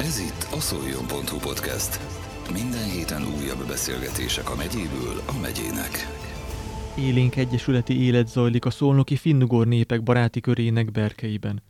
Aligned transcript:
Ez 0.00 0.18
itt 0.18 0.48
a 0.52 0.60
szoljon.hu 0.60 1.38
podcast. 1.38 2.00
Minden 2.52 2.90
héten 2.90 3.22
újabb 3.22 3.66
beszélgetések 3.66 4.50
a 4.50 4.54
megyéből 4.54 5.22
a 5.26 5.38
megyének. 5.40 5.90
Élénk 6.98 7.36
egyesületi 7.36 8.02
élet 8.02 8.28
zajlik 8.28 8.64
a 8.64 8.70
szolnoki 8.70 9.16
finnugor 9.16 9.66
népek 9.66 10.02
baráti 10.02 10.40
körének 10.40 10.90
berkeiben. 10.92 11.62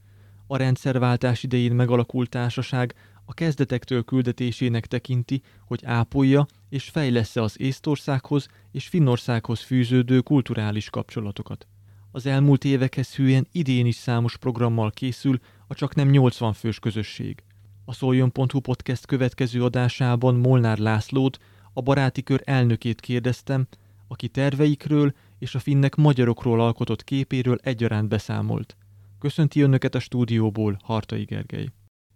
A 0.46 0.56
rendszerváltás 0.56 1.42
idején 1.42 1.72
megalakult 1.72 2.28
társaság 2.28 2.94
a 3.24 3.34
kezdetektől 3.34 4.04
küldetésének 4.04 4.86
tekinti, 4.86 5.42
hogy 5.66 5.80
ápolja 5.84 6.46
és 6.68 6.88
fejlesz 6.88 7.36
az 7.36 7.60
Észtországhoz 7.60 8.46
és 8.72 8.88
Finnországhoz 8.88 9.60
fűződő 9.60 10.20
kulturális 10.20 10.90
kapcsolatokat. 10.90 11.66
Az 12.12 12.26
elmúlt 12.26 12.64
évekhez 12.64 13.14
hűen 13.14 13.46
idén 13.52 13.86
is 13.86 13.96
számos 13.96 14.36
programmal 14.36 14.90
készül 14.90 15.38
a 15.66 15.74
csak 15.74 15.94
nem 15.94 16.08
80 16.08 16.52
fős 16.52 16.78
közösség. 16.78 17.42
A 17.88 17.92
Szoljon.hu 17.92 18.60
podcast 18.60 19.06
következő 19.06 19.64
adásában 19.64 20.34
Molnár 20.34 20.78
Lászlót, 20.78 21.38
a 21.72 21.80
baráti 21.80 22.22
kör 22.22 22.40
elnökét 22.44 23.00
kérdeztem, 23.00 23.66
aki 24.08 24.28
terveikről 24.28 25.14
és 25.38 25.54
a 25.54 25.58
finnek 25.58 25.94
magyarokról 25.94 26.60
alkotott 26.60 27.04
képéről 27.04 27.58
egyaránt 27.62 28.08
beszámolt. 28.08 28.76
Köszönti 29.18 29.60
önöket 29.60 29.94
a 29.94 29.98
stúdióból 29.98 30.78
Hartai 30.82 31.24
Gergely. 31.24 31.68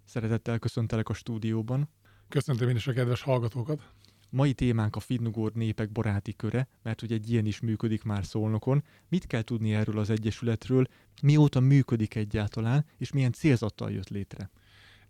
Szeretettel 0.04 0.58
köszöntelek 0.58 1.08
a 1.08 1.14
stúdióban. 1.14 1.88
Köszöntöm 2.28 2.68
én 2.68 2.76
is 2.76 2.86
a 2.86 2.92
kedves 2.92 3.22
hallgatókat. 3.22 3.92
Mai 4.30 4.52
témánk 4.52 4.96
a 4.96 5.00
finnugor 5.00 5.52
népek 5.52 5.92
baráti 5.92 6.36
köre, 6.36 6.68
mert 6.82 7.00
hogy 7.00 7.12
egy 7.12 7.30
ilyen 7.30 7.46
is 7.46 7.60
működik 7.60 8.02
már 8.02 8.24
Szolnokon. 8.24 8.84
Mit 9.08 9.26
kell 9.26 9.42
tudni 9.42 9.74
erről 9.74 9.98
az 9.98 10.10
egyesületről, 10.10 10.86
mióta 11.22 11.60
működik 11.60 12.14
egyáltalán, 12.14 12.84
és 12.98 13.12
milyen 13.12 13.32
célzattal 13.32 13.90
jött 13.90 14.08
létre? 14.08 14.50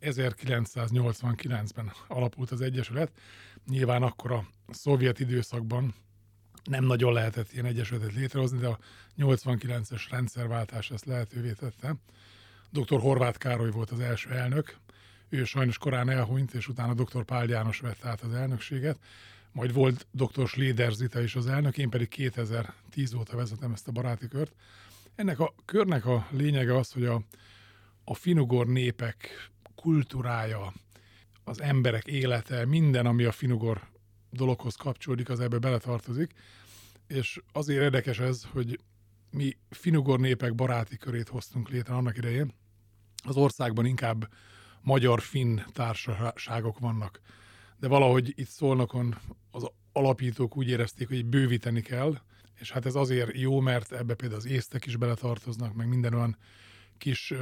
1989-ben 0.02 1.92
alapult 2.08 2.50
az 2.50 2.60
Egyesület. 2.60 3.12
Nyilván 3.68 4.02
akkor 4.02 4.32
a 4.32 4.44
szovjet 4.68 5.20
időszakban 5.20 5.94
nem 6.64 6.84
nagyon 6.84 7.12
lehetett 7.12 7.52
ilyen 7.52 7.64
egyesületet 7.64 8.14
létrehozni, 8.14 8.58
de 8.58 8.66
a 8.66 8.78
89-es 9.18 10.06
rendszerváltás 10.10 10.90
ezt 10.90 11.04
lehetővé 11.04 11.52
tette. 11.52 11.96
Dr. 12.70 13.00
Horváth 13.00 13.38
Károly 13.38 13.70
volt 13.70 13.90
az 13.90 14.00
első 14.00 14.30
elnök, 14.30 14.76
ő 15.28 15.44
sajnos 15.44 15.78
korán 15.78 16.08
elhunyt, 16.08 16.54
és 16.54 16.68
utána 16.68 16.94
dr. 16.94 17.24
Pál 17.24 17.48
János 17.48 17.80
vett 17.80 18.04
át 18.04 18.20
az 18.20 18.32
elnökséget, 18.32 18.98
majd 19.52 19.72
volt 19.72 20.06
dr. 20.10 20.48
Schléder 20.48 20.92
Zita 20.92 21.22
is 21.22 21.34
az 21.34 21.46
elnök, 21.46 21.78
én 21.78 21.90
pedig 21.90 22.08
2010 22.08 23.14
óta 23.14 23.36
vezetem 23.36 23.72
ezt 23.72 23.88
a 23.88 23.92
baráti 23.92 24.28
kört. 24.28 24.52
Ennek 25.14 25.38
a 25.38 25.54
körnek 25.64 26.06
a 26.06 26.26
lényege 26.30 26.76
az, 26.76 26.92
hogy 26.92 27.04
a, 27.04 27.22
a 28.04 28.14
finugor 28.14 28.66
népek 28.66 29.50
kultúrája, 29.82 30.72
az 31.44 31.60
emberek 31.60 32.06
élete, 32.06 32.66
minden, 32.66 33.06
ami 33.06 33.24
a 33.24 33.32
finugor 33.32 33.80
dologhoz 34.30 34.74
kapcsolódik, 34.74 35.28
az 35.28 35.40
ebbe 35.40 35.58
beletartozik, 35.58 36.32
és 37.06 37.40
azért 37.52 37.82
érdekes 37.82 38.18
ez, 38.18 38.44
hogy 38.52 38.80
mi 39.30 39.56
finugor 39.70 40.20
népek 40.20 40.54
baráti 40.54 40.96
körét 40.96 41.28
hoztunk 41.28 41.68
létre 41.68 41.94
annak 41.94 42.16
idején. 42.16 42.52
Az 43.24 43.36
országban 43.36 43.86
inkább 43.86 44.28
magyar-finn 44.80 45.60
társaságok 45.72 46.78
vannak. 46.78 47.20
De 47.78 47.88
valahogy 47.88 48.32
itt 48.34 48.48
szólnakon 48.48 49.16
az 49.50 49.70
alapítók 49.92 50.56
úgy 50.56 50.68
érezték, 50.68 51.08
hogy 51.08 51.26
bővíteni 51.26 51.80
kell, 51.80 52.18
és 52.60 52.70
hát 52.70 52.86
ez 52.86 52.94
azért 52.94 53.36
jó, 53.36 53.60
mert 53.60 53.92
ebbe 53.92 54.14
például 54.14 54.40
az 54.40 54.46
észtek 54.46 54.86
is 54.86 54.96
beletartoznak, 54.96 55.74
meg 55.74 55.88
minden 55.88 56.14
olyan 56.14 56.36
kis 56.98 57.34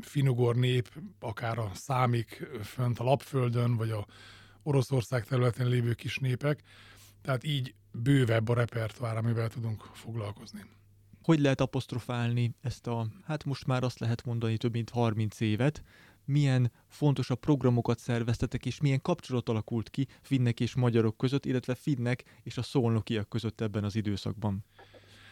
finugor 0.00 0.56
nép, 0.56 1.00
akár 1.20 1.58
a 1.58 1.70
számik 1.74 2.48
fönt 2.62 2.98
a 2.98 3.04
Lapföldön, 3.04 3.76
vagy 3.76 3.90
a 3.90 4.06
Oroszország 4.62 5.24
területén 5.24 5.66
lévő 5.66 5.92
kis 5.92 6.18
népek, 6.18 6.62
tehát 7.22 7.44
így 7.44 7.74
bővebb 7.92 8.48
a 8.48 8.54
repertoár, 8.54 9.16
amivel 9.16 9.48
tudunk 9.48 9.82
foglalkozni. 9.92 10.60
Hogy 11.22 11.40
lehet 11.40 11.60
apostrofálni 11.60 12.54
ezt 12.60 12.86
a, 12.86 13.06
hát 13.24 13.44
most 13.44 13.66
már 13.66 13.82
azt 13.82 13.98
lehet 13.98 14.24
mondani, 14.24 14.56
több 14.56 14.72
mint 14.72 14.90
30 14.90 15.40
évet, 15.40 15.82
milyen 16.24 16.72
fontos 16.88 17.30
a 17.30 17.34
programokat 17.34 17.98
szerveztetek, 17.98 18.66
és 18.66 18.80
milyen 18.80 19.00
kapcsolat 19.00 19.48
alakult 19.48 19.90
ki 19.90 20.06
finnek 20.22 20.60
és 20.60 20.74
magyarok 20.74 21.16
között, 21.16 21.46
illetve 21.46 21.74
finnek 21.74 22.24
és 22.42 22.56
a 22.56 22.62
szolnokiak 22.62 23.28
között 23.28 23.60
ebben 23.60 23.84
az 23.84 23.96
időszakban. 23.96 24.64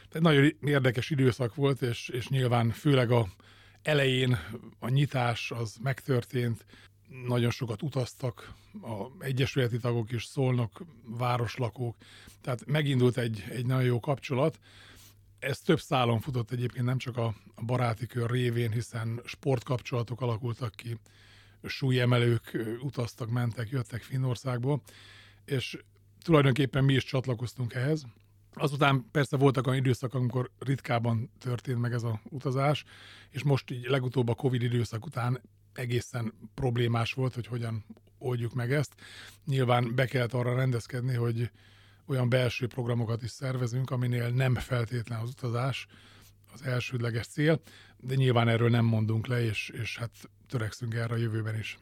Tehát 0.08 0.26
nagyon 0.26 0.52
érdekes 0.60 1.10
időszak 1.10 1.54
volt, 1.54 1.82
és, 1.82 2.08
és 2.08 2.28
nyilván 2.28 2.70
főleg 2.70 3.10
a 3.10 3.28
elején 3.88 4.38
a 4.78 4.88
nyitás 4.88 5.50
az 5.50 5.76
megtörtént, 5.82 6.64
nagyon 7.26 7.50
sokat 7.50 7.82
utaztak, 7.82 8.54
a 8.82 9.24
egyesületi 9.24 9.78
tagok 9.78 10.12
is 10.12 10.24
szólnak, 10.24 10.82
városlakók, 11.04 11.96
tehát 12.40 12.66
megindult 12.66 13.16
egy, 13.16 13.44
egy 13.50 13.66
nagyon 13.66 13.84
jó 13.84 14.00
kapcsolat, 14.00 14.58
ez 15.38 15.58
több 15.58 15.80
szálon 15.80 16.20
futott 16.20 16.50
egyébként, 16.50 16.84
nem 16.84 16.98
csak 16.98 17.16
a, 17.16 17.34
baráti 17.66 18.06
kör 18.06 18.30
révén, 18.30 18.70
hiszen 18.70 19.20
sportkapcsolatok 19.24 20.20
alakultak 20.20 20.74
ki, 20.74 20.98
súlyemelők 21.62 22.58
utaztak, 22.80 23.30
mentek, 23.30 23.68
jöttek 23.68 24.02
Finnországból, 24.02 24.82
és 25.44 25.78
tulajdonképpen 26.22 26.84
mi 26.84 26.94
is 26.94 27.04
csatlakoztunk 27.04 27.74
ehhez. 27.74 28.06
Azután 28.58 29.08
persze 29.10 29.36
voltak 29.36 29.66
olyan 29.66 29.78
időszak, 29.78 30.14
amikor 30.14 30.50
ritkában 30.58 31.30
történt 31.38 31.80
meg 31.80 31.92
ez 31.92 32.02
a 32.02 32.20
utazás, 32.24 32.84
és 33.30 33.42
most 33.42 33.70
így 33.70 33.84
legutóbb 33.84 34.28
a 34.28 34.34
Covid 34.34 34.62
időszak 34.62 35.06
után 35.06 35.40
egészen 35.72 36.32
problémás 36.54 37.12
volt, 37.12 37.34
hogy 37.34 37.46
hogyan 37.46 37.84
oldjuk 38.18 38.54
meg 38.54 38.72
ezt. 38.72 38.94
Nyilván 39.44 39.94
be 39.94 40.06
kellett 40.06 40.32
arra 40.32 40.54
rendezkedni, 40.54 41.14
hogy 41.14 41.50
olyan 42.06 42.28
belső 42.28 42.66
programokat 42.66 43.22
is 43.22 43.30
szervezünk, 43.30 43.90
aminél 43.90 44.28
nem 44.28 44.54
feltétlen 44.54 45.20
az 45.20 45.28
utazás 45.28 45.86
az 46.52 46.62
elsődleges 46.62 47.26
cél, 47.26 47.60
de 47.96 48.14
nyilván 48.14 48.48
erről 48.48 48.70
nem 48.70 48.84
mondunk 48.84 49.26
le, 49.26 49.44
és, 49.44 49.68
és 49.68 49.98
hát 49.98 50.10
törekszünk 50.48 50.94
erre 50.94 51.14
a 51.14 51.16
jövőben 51.16 51.58
is. 51.58 51.78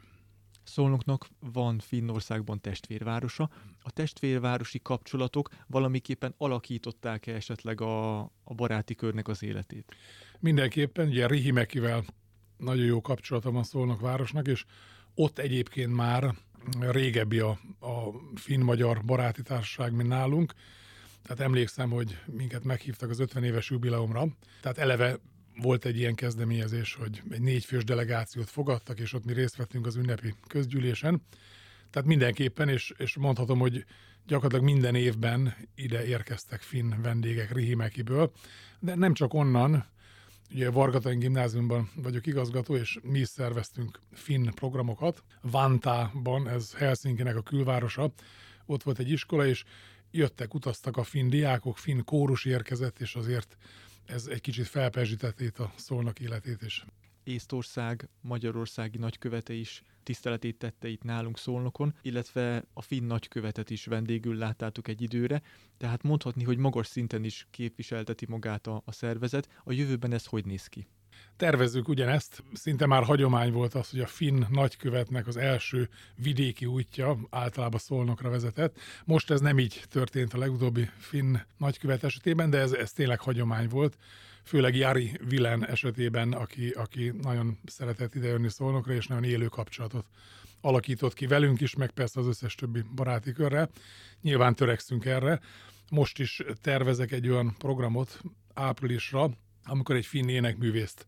Szolnoknak 0.66 1.28
van 1.52 1.78
Finnországban 1.78 2.60
testvérvárosa. 2.60 3.50
A 3.82 3.90
testvérvárosi 3.90 4.80
kapcsolatok 4.82 5.48
valamiképpen 5.66 6.34
alakították-e 6.36 7.34
esetleg 7.34 7.80
a, 7.80 8.18
a 8.20 8.54
baráti 8.56 8.94
körnek 8.94 9.28
az 9.28 9.42
életét? 9.42 9.96
Mindenképpen, 10.40 11.08
ugye 11.08 11.26
Rihimekivel 11.26 12.04
nagyon 12.56 12.84
jó 12.84 13.00
kapcsolata 13.00 13.50
van 13.50 13.64
Szolnok 13.64 14.00
városnak, 14.00 14.46
és 14.46 14.64
ott 15.14 15.38
egyébként 15.38 15.94
már 15.94 16.34
régebbi 16.80 17.38
a, 17.38 17.58
a 17.80 18.10
finn-magyar 18.34 19.04
baráti 19.04 19.42
társaság, 19.42 19.92
mint 19.92 20.08
nálunk. 20.08 20.52
Tehát 21.22 21.40
emlékszem, 21.40 21.90
hogy 21.90 22.18
minket 22.26 22.64
meghívtak 22.64 23.10
az 23.10 23.20
50 23.20 23.44
éves 23.44 23.70
jubileumra. 23.70 24.26
Tehát 24.60 24.78
eleve 24.78 25.18
volt 25.60 25.84
egy 25.84 25.96
ilyen 25.96 26.14
kezdeményezés, 26.14 26.94
hogy 26.94 27.22
egy 27.30 27.40
négyfős 27.40 27.84
delegációt 27.84 28.50
fogadtak, 28.50 28.98
és 28.98 29.12
ott 29.12 29.24
mi 29.24 29.32
részt 29.32 29.56
vettünk 29.56 29.86
az 29.86 29.96
ünnepi 29.96 30.34
közgyűlésen. 30.46 31.22
Tehát 31.90 32.08
mindenképpen, 32.08 32.68
és, 32.68 32.92
és 32.96 33.16
mondhatom, 33.16 33.58
hogy 33.58 33.84
gyakorlatilag 34.26 34.64
minden 34.64 34.94
évben 34.94 35.54
ide 35.74 36.06
érkeztek 36.06 36.60
finn 36.60 37.02
vendégek 37.02 37.52
Rihimekiből, 37.52 38.32
de 38.80 38.94
nem 38.94 39.14
csak 39.14 39.34
onnan, 39.34 39.86
Ugye 40.50 40.70
Vargatain 40.70 41.18
gimnáziumban 41.18 41.90
vagyok 41.94 42.26
igazgató, 42.26 42.76
és 42.76 42.98
mi 43.02 43.18
is 43.18 43.28
szerveztünk 43.28 44.00
finn 44.12 44.50
programokat. 44.54 45.22
Vantában, 45.40 46.48
ez 46.48 46.74
Helsinkinek 46.74 47.36
a 47.36 47.42
külvárosa, 47.42 48.12
ott 48.66 48.82
volt 48.82 48.98
egy 48.98 49.10
iskola, 49.10 49.46
és 49.46 49.64
jöttek, 50.10 50.54
utaztak 50.54 50.96
a 50.96 51.02
finn 51.02 51.28
diákok, 51.28 51.78
finn 51.78 52.04
kórus 52.04 52.44
érkezett, 52.44 53.00
és 53.00 53.14
azért 53.14 53.56
ez 54.06 54.26
egy 54.26 54.40
kicsit 54.40 54.66
felpezsített 54.66 55.40
itt 55.40 55.58
a 55.58 55.72
szolnak 55.76 56.20
életét 56.20 56.62
is. 56.62 56.84
Észtország 57.24 58.08
magyarországi 58.20 58.98
nagykövete 58.98 59.52
is 59.52 59.82
tiszteletét 60.02 60.58
tette 60.58 60.88
itt 60.88 61.02
nálunk 61.02 61.38
Szolnokon, 61.38 61.94
illetve 62.02 62.64
a 62.72 62.82
finn 62.82 63.06
nagykövetet 63.06 63.70
is 63.70 63.84
vendégül 63.84 64.36
láttátok 64.36 64.88
egy 64.88 65.02
időre, 65.02 65.42
tehát 65.76 66.02
mondhatni, 66.02 66.44
hogy 66.44 66.56
magas 66.56 66.86
szinten 66.86 67.24
is 67.24 67.46
képviselteti 67.50 68.26
magát 68.28 68.66
a, 68.66 68.82
a 68.84 68.92
szervezet. 68.92 69.48
A 69.64 69.72
jövőben 69.72 70.12
ez 70.12 70.26
hogy 70.26 70.44
néz 70.44 70.66
ki? 70.66 70.86
Tervezzük 71.36 71.88
ugyanezt. 71.88 72.42
Szinte 72.52 72.86
már 72.86 73.02
hagyomány 73.02 73.52
volt 73.52 73.74
az, 73.74 73.90
hogy 73.90 74.00
a 74.00 74.06
finn 74.06 74.44
nagykövetnek 74.48 75.26
az 75.26 75.36
első 75.36 75.88
vidéki 76.14 76.66
útja 76.66 77.18
általában 77.30 77.78
Szolnokra 77.78 78.30
vezetett. 78.30 78.78
Most 79.04 79.30
ez 79.30 79.40
nem 79.40 79.58
így 79.58 79.82
történt 79.88 80.34
a 80.34 80.38
legutóbbi 80.38 80.90
finn 80.98 81.36
nagykövet 81.56 82.04
esetében, 82.04 82.50
de 82.50 82.58
ez, 82.58 82.72
ez 82.72 82.92
tényleg 82.92 83.20
hagyomány 83.20 83.68
volt 83.68 83.96
főleg 84.46 84.76
Jari 84.76 85.20
Vilen 85.28 85.66
esetében, 85.66 86.32
aki, 86.32 86.68
aki 86.68 87.12
nagyon 87.22 87.58
szeretett 87.66 88.14
idejönni 88.14 88.48
Szolnokra, 88.48 88.92
és 88.92 89.06
nagyon 89.06 89.24
élő 89.24 89.46
kapcsolatot 89.46 90.06
alakított 90.60 91.14
ki 91.14 91.26
velünk 91.26 91.60
is, 91.60 91.74
meg 91.74 91.90
persze 91.90 92.20
az 92.20 92.26
összes 92.26 92.54
többi 92.54 92.82
baráti 92.94 93.32
körrel. 93.32 93.70
Nyilván 94.22 94.54
törekszünk 94.54 95.04
erre. 95.04 95.40
Most 95.90 96.18
is 96.18 96.42
tervezek 96.60 97.12
egy 97.12 97.28
olyan 97.28 97.54
programot 97.58 98.20
áprilisra, 98.54 99.30
amikor 99.66 99.96
egy 99.96 100.06
finn 100.06 100.28
énekművészt 100.28 101.06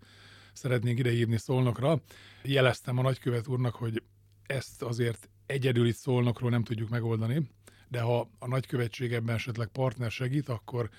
szeretnénk 0.52 0.98
idehívni 0.98 1.38
Szolnokra. 1.38 2.00
Jeleztem 2.42 2.98
a 2.98 3.02
nagykövet 3.02 3.48
úrnak, 3.48 3.74
hogy 3.74 4.02
ezt 4.46 4.82
azért 4.82 5.28
egyedül 5.46 5.86
itt 5.86 5.96
szólnokról 5.96 6.50
nem 6.50 6.64
tudjuk 6.64 6.88
megoldani, 6.88 7.50
de 7.88 8.00
ha 8.00 8.30
a 8.38 8.46
nagykövetség 8.46 9.12
ebben 9.12 9.34
esetleg 9.34 9.68
partner 9.68 10.10
segít, 10.10 10.48
akkor 10.48 10.90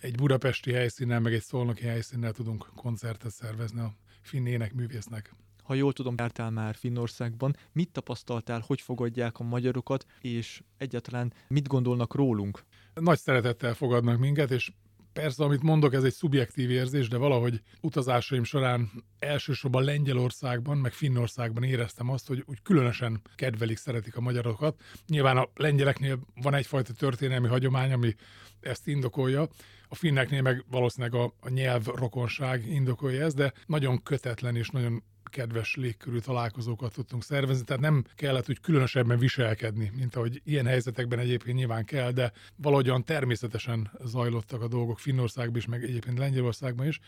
egy 0.00 0.14
budapesti 0.14 0.72
helyszínnel, 0.72 1.20
meg 1.20 1.32
egy 1.32 1.42
szolnoki 1.42 1.82
helyszínnel 1.82 2.32
tudunk 2.32 2.70
koncertet 2.74 3.32
szervezni 3.32 3.80
a 3.80 3.94
finn 4.22 4.68
művésznek. 4.74 5.34
Ha 5.62 5.74
jól 5.74 5.92
tudom, 5.92 6.14
jártál 6.18 6.50
már 6.50 6.74
Finnországban, 6.74 7.56
mit 7.72 7.92
tapasztaltál, 7.92 8.62
hogy 8.66 8.80
fogadják 8.80 9.38
a 9.38 9.44
magyarokat, 9.44 10.06
és 10.20 10.62
egyáltalán 10.76 11.32
mit 11.48 11.66
gondolnak 11.66 12.14
rólunk? 12.14 12.64
Nagy 12.94 13.18
szeretettel 13.18 13.74
fogadnak 13.74 14.18
minket, 14.18 14.50
és 14.50 14.72
Persze, 15.12 15.44
amit 15.44 15.62
mondok, 15.62 15.94
ez 15.94 16.04
egy 16.04 16.12
szubjektív 16.12 16.70
érzés, 16.70 17.08
de 17.08 17.16
valahogy 17.16 17.62
utazásaim 17.80 18.44
során 18.44 18.90
elsősorban 19.18 19.84
Lengyelországban, 19.84 20.78
meg 20.78 20.92
Finnországban 20.92 21.62
éreztem 21.62 22.10
azt, 22.10 22.26
hogy 22.26 22.42
úgy 22.46 22.62
különösen 22.62 23.22
kedvelik, 23.34 23.76
szeretik 23.76 24.16
a 24.16 24.20
magyarokat. 24.20 24.80
Nyilván 25.06 25.36
a 25.36 25.48
lengyeleknél 25.54 26.18
van 26.34 26.54
egyfajta 26.54 26.92
történelmi 26.92 27.48
hagyomány, 27.48 27.92
ami 27.92 28.14
ezt 28.60 28.86
indokolja. 28.86 29.48
A 29.88 29.94
finneknél 29.94 30.42
meg 30.42 30.64
valószínűleg 30.70 31.14
a, 31.14 31.34
a 31.40 31.48
nyelv 31.48 31.86
rokonság 31.86 32.66
indokolja 32.66 33.24
ezt, 33.24 33.36
de 33.36 33.52
nagyon 33.66 34.02
kötetlen 34.02 34.56
és 34.56 34.68
nagyon 34.68 35.02
kedves 35.32 35.74
légkörű 35.74 36.18
találkozókat 36.18 36.92
tudtunk 36.92 37.24
szervezni, 37.24 37.64
tehát 37.64 37.82
nem 37.82 38.04
kellett 38.14 38.48
úgy 38.48 38.60
különösebben 38.60 39.18
viselkedni, 39.18 39.92
mint 39.96 40.16
ahogy 40.16 40.40
ilyen 40.44 40.66
helyzetekben 40.66 41.18
egyébként 41.18 41.56
nyilván 41.56 41.84
kell, 41.84 42.10
de 42.10 42.32
valahogyan 42.56 43.04
természetesen 43.04 43.90
zajlottak 44.04 44.62
a 44.62 44.68
dolgok 44.68 44.98
Finnországban 44.98 45.56
is, 45.56 45.66
meg 45.66 45.82
egyébként 45.82 46.18
Lengyelországban 46.18 46.86
is, 46.86 47.00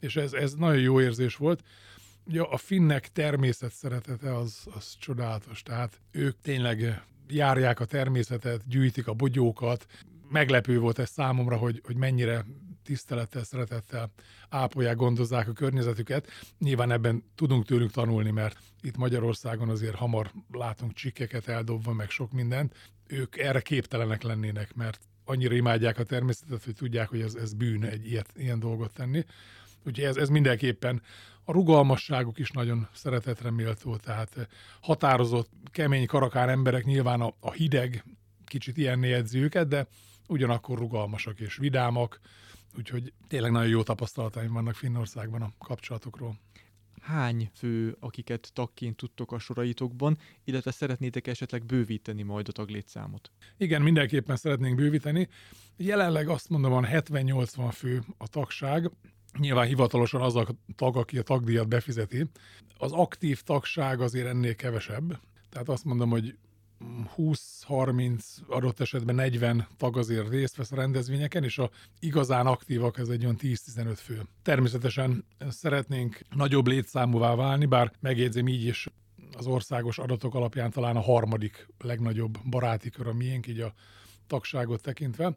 és 0.00 0.16
ez, 0.16 0.32
ez 0.32 0.54
nagyon 0.54 0.80
jó 0.80 1.00
érzés 1.00 1.36
volt. 1.36 1.62
Ugye 2.24 2.40
a 2.40 2.56
finnek 2.56 3.08
természet 3.12 3.72
szeretete 3.72 4.36
az, 4.36 4.66
az 4.74 4.96
csodálatos, 4.98 5.62
tehát 5.62 6.00
ők 6.10 6.40
tényleg 6.40 7.02
járják 7.28 7.80
a 7.80 7.84
természetet, 7.84 8.68
gyűjtik 8.68 9.06
a 9.06 9.14
bogyókat. 9.14 9.86
Meglepő 10.28 10.78
volt 10.78 10.98
ez 10.98 11.10
számomra, 11.10 11.56
hogy, 11.56 11.80
hogy 11.84 11.96
mennyire 11.96 12.44
tisztelettel, 12.82 13.44
szeretettel 13.44 14.10
ápolják, 14.48 14.96
gondozzák 14.96 15.48
a 15.48 15.52
környezetüket. 15.52 16.28
Nyilván 16.58 16.90
ebben 16.90 17.24
tudunk 17.34 17.64
tőlük 17.66 17.90
tanulni, 17.90 18.30
mert 18.30 18.58
itt 18.82 18.96
Magyarországon 18.96 19.68
azért 19.68 19.94
hamar 19.94 20.32
látunk 20.52 20.92
csikkeket 20.92 21.48
eldobva, 21.48 21.92
meg 21.92 22.10
sok 22.10 22.32
mindent. 22.32 22.74
Ők 23.06 23.38
erre 23.38 23.60
képtelenek 23.60 24.22
lennének, 24.22 24.74
mert 24.74 25.00
annyira 25.24 25.54
imádják 25.54 25.98
a 25.98 26.04
természetet, 26.04 26.64
hogy 26.64 26.74
tudják, 26.74 27.08
hogy 27.08 27.20
ez, 27.20 27.34
ez 27.34 27.52
bűn 27.52 27.84
egy 27.84 28.06
ilyet, 28.06 28.32
ilyen 28.36 28.58
dolgot 28.58 28.92
tenni. 28.92 29.24
Úgyhogy 29.84 30.04
ez, 30.04 30.16
ez 30.16 30.28
mindenképpen 30.28 31.02
a 31.44 31.52
rugalmasságuk 31.52 32.38
is 32.38 32.50
nagyon 32.50 32.88
szeretetre 32.92 33.50
méltó, 33.50 33.96
tehát 33.96 34.48
határozott, 34.80 35.50
kemény 35.70 36.06
karakár 36.06 36.48
emberek 36.48 36.84
nyilván 36.84 37.20
a, 37.20 37.34
a 37.40 37.52
hideg 37.52 38.04
kicsit 38.44 38.76
ilyen 38.76 39.04
jegyzi 39.04 39.38
őket, 39.38 39.68
de 39.68 39.86
ugyanakkor 40.28 40.78
rugalmasak 40.78 41.40
és 41.40 41.56
vidámak, 41.56 42.20
úgyhogy 42.76 43.12
tényleg 43.28 43.50
nagyon 43.50 43.68
jó 43.68 43.82
tapasztalataim 43.82 44.52
vannak 44.52 44.74
Finnországban 44.74 45.42
a 45.42 45.52
kapcsolatokról. 45.58 46.38
Hány 47.00 47.50
fő, 47.54 47.96
akiket 48.00 48.50
tagként 48.52 48.96
tudtok 48.96 49.32
a 49.32 49.38
soraitokban, 49.38 50.18
illetve 50.44 50.70
szeretnétek 50.70 51.26
esetleg 51.26 51.64
bővíteni 51.64 52.22
majd 52.22 52.48
a 52.48 52.52
taglétszámot? 52.52 53.30
Igen, 53.56 53.82
mindenképpen 53.82 54.36
szeretnénk 54.36 54.76
bővíteni. 54.76 55.28
Jelenleg 55.76 56.28
azt 56.28 56.48
mondom, 56.48 56.70
van 56.70 56.86
70-80 56.88 57.70
fő 57.72 58.02
a 58.16 58.28
tagság, 58.28 58.90
Nyilván 59.38 59.66
hivatalosan 59.66 60.20
az 60.20 60.36
a 60.36 60.46
tag, 60.76 60.96
aki 60.96 61.18
a 61.18 61.22
tagdíjat 61.22 61.68
befizeti. 61.68 62.30
Az 62.78 62.92
aktív 62.92 63.42
tagság 63.42 64.00
azért 64.00 64.26
ennél 64.26 64.54
kevesebb. 64.54 65.20
Tehát 65.50 65.68
azt 65.68 65.84
mondom, 65.84 66.10
hogy 66.10 66.36
20-30, 67.16 68.20
adott 68.48 68.80
esetben 68.80 69.14
40 69.14 69.66
tag 69.76 69.96
azért 69.96 70.28
részt 70.28 70.56
vesz 70.56 70.72
a 70.72 70.76
rendezvényeken, 70.76 71.44
és 71.44 71.58
a 71.58 71.70
igazán 71.98 72.46
aktívak 72.46 72.98
ez 72.98 73.08
egy 73.08 73.24
olyan 73.24 73.36
10-15 73.40 73.92
fő. 73.96 74.22
Természetesen 74.42 75.24
szeretnénk 75.48 76.20
nagyobb 76.30 76.66
létszámúvá 76.66 77.34
válni, 77.34 77.66
bár 77.66 77.92
megjegyzem 78.00 78.48
így 78.48 78.64
is 78.64 78.88
az 79.36 79.46
országos 79.46 79.98
adatok 79.98 80.34
alapján 80.34 80.70
talán 80.70 80.96
a 80.96 81.00
harmadik 81.00 81.68
legnagyobb 81.78 82.38
baráti 82.48 82.90
kör 82.90 83.06
a 83.06 83.12
miénk, 83.12 83.46
így 83.46 83.60
a 83.60 83.74
tagságot 84.26 84.82
tekintve. 84.82 85.36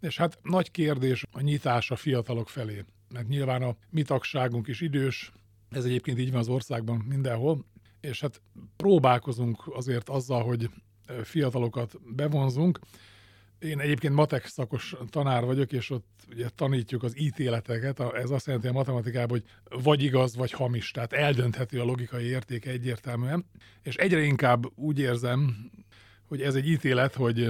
És 0.00 0.16
hát 0.16 0.38
nagy 0.42 0.70
kérdés 0.70 1.26
a 1.32 1.40
nyitás 1.40 1.90
a 1.90 1.96
fiatalok 1.96 2.48
felé. 2.48 2.84
Mert 3.08 3.28
nyilván 3.28 3.62
a 3.62 3.76
mi 3.90 4.02
tagságunk 4.02 4.68
is 4.68 4.80
idős, 4.80 5.32
ez 5.70 5.84
egyébként 5.84 6.18
így 6.18 6.30
van 6.30 6.40
az 6.40 6.48
országban 6.48 6.96
mindenhol, 6.96 7.64
és 8.04 8.20
hát 8.20 8.40
próbálkozunk 8.76 9.62
azért 9.74 10.08
azzal, 10.08 10.42
hogy 10.42 10.70
fiatalokat 11.22 12.14
bevonzunk. 12.14 12.78
Én 13.58 13.80
egyébként 13.80 14.14
matek 14.14 14.46
szakos 14.46 14.94
tanár 15.10 15.44
vagyok, 15.44 15.72
és 15.72 15.90
ott 15.90 16.06
ugye 16.30 16.48
tanítjuk 16.48 17.02
az 17.02 17.18
ítéleteket. 17.18 18.00
Ez 18.00 18.30
azt 18.30 18.46
jelenti 18.46 18.68
a 18.68 18.72
matematikában, 18.72 19.28
hogy 19.28 19.44
vagy 19.82 20.02
igaz, 20.02 20.36
vagy 20.36 20.50
hamis. 20.50 20.90
Tehát 20.90 21.12
eldönthető 21.12 21.80
a 21.80 21.84
logikai 21.84 22.24
értéke 22.24 22.70
egyértelműen. 22.70 23.44
És 23.82 23.94
egyre 23.96 24.22
inkább 24.22 24.64
úgy 24.74 24.98
érzem, 24.98 25.70
hogy 26.28 26.42
ez 26.42 26.54
egy 26.54 26.68
ítélet, 26.68 27.14
hogy 27.14 27.48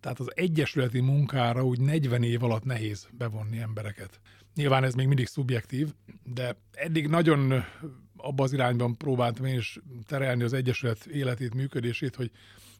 tehát 0.00 0.20
az 0.20 0.32
egyesületi 0.34 1.00
munkára 1.00 1.64
úgy 1.64 1.80
40 1.80 2.22
év 2.22 2.42
alatt 2.42 2.64
nehéz 2.64 3.08
bevonni 3.12 3.58
embereket. 3.58 4.20
Nyilván 4.54 4.84
ez 4.84 4.94
még 4.94 5.06
mindig 5.06 5.26
szubjektív, 5.26 5.88
de 6.24 6.56
eddig 6.72 7.08
nagyon 7.08 7.64
abba 8.16 8.42
az 8.42 8.52
irányban 8.52 8.96
próbáltam 8.96 9.44
én 9.44 9.58
is 9.58 9.78
terelni 10.06 10.42
az 10.42 10.52
Egyesület 10.52 11.06
életét, 11.06 11.54
működését, 11.54 12.16
hogy 12.16 12.30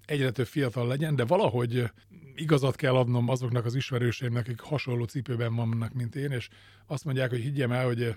egyre 0.04 0.30
több 0.30 0.46
fiatal 0.46 0.86
legyen, 0.86 1.16
de 1.16 1.24
valahogy 1.24 1.90
igazat 2.34 2.76
kell 2.76 2.94
adnom 2.94 3.28
azoknak 3.28 3.64
az 3.64 3.74
ismerőseimnek, 3.74 4.46
akik 4.46 4.60
hasonló 4.60 5.04
cipőben 5.04 5.54
vannak, 5.54 5.92
mint 5.92 6.16
én, 6.16 6.30
és 6.30 6.48
azt 6.86 7.04
mondják, 7.04 7.30
hogy 7.30 7.40
higgyem 7.40 7.72
el, 7.72 7.84
hogy 7.84 8.14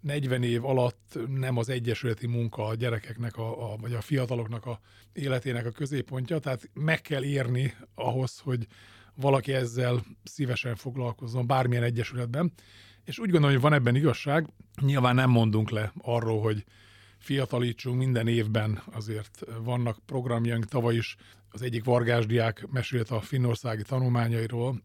40 0.00 0.42
év 0.42 0.64
alatt 0.64 1.18
nem 1.28 1.56
az 1.56 1.68
egyesületi 1.68 2.26
munka 2.26 2.66
a 2.66 2.74
gyerekeknek, 2.74 3.36
a, 3.36 3.72
a, 3.72 3.76
vagy 3.76 3.92
a 3.92 4.00
fiataloknak 4.00 4.66
a 4.66 4.80
életének 5.12 5.66
a 5.66 5.70
középpontja, 5.70 6.38
tehát 6.38 6.70
meg 6.72 7.00
kell 7.00 7.24
érni 7.24 7.74
ahhoz, 7.94 8.38
hogy 8.38 8.66
valaki 9.14 9.52
ezzel 9.52 10.04
szívesen 10.24 10.76
foglalkozzon 10.76 11.46
bármilyen 11.46 11.82
egyesületben. 11.82 12.52
És 13.04 13.18
úgy 13.18 13.30
gondolom, 13.30 13.54
hogy 13.54 13.62
van 13.62 13.72
ebben 13.72 13.94
igazság. 13.94 14.48
Nyilván 14.80 15.14
nem 15.14 15.30
mondunk 15.30 15.70
le 15.70 15.92
arról, 16.02 16.40
hogy 16.40 16.64
fiatalítsunk 17.18 17.98
minden 17.98 18.28
évben, 18.28 18.82
azért 18.92 19.44
vannak 19.62 19.98
programjaink, 20.06 20.64
tavaly 20.64 20.94
is 20.94 21.16
az 21.48 21.62
egyik 21.62 21.84
vargásdiák 21.84 22.66
mesélt 22.70 23.10
a 23.10 23.20
finnországi 23.20 23.82
tanulmányairól, 23.82 24.82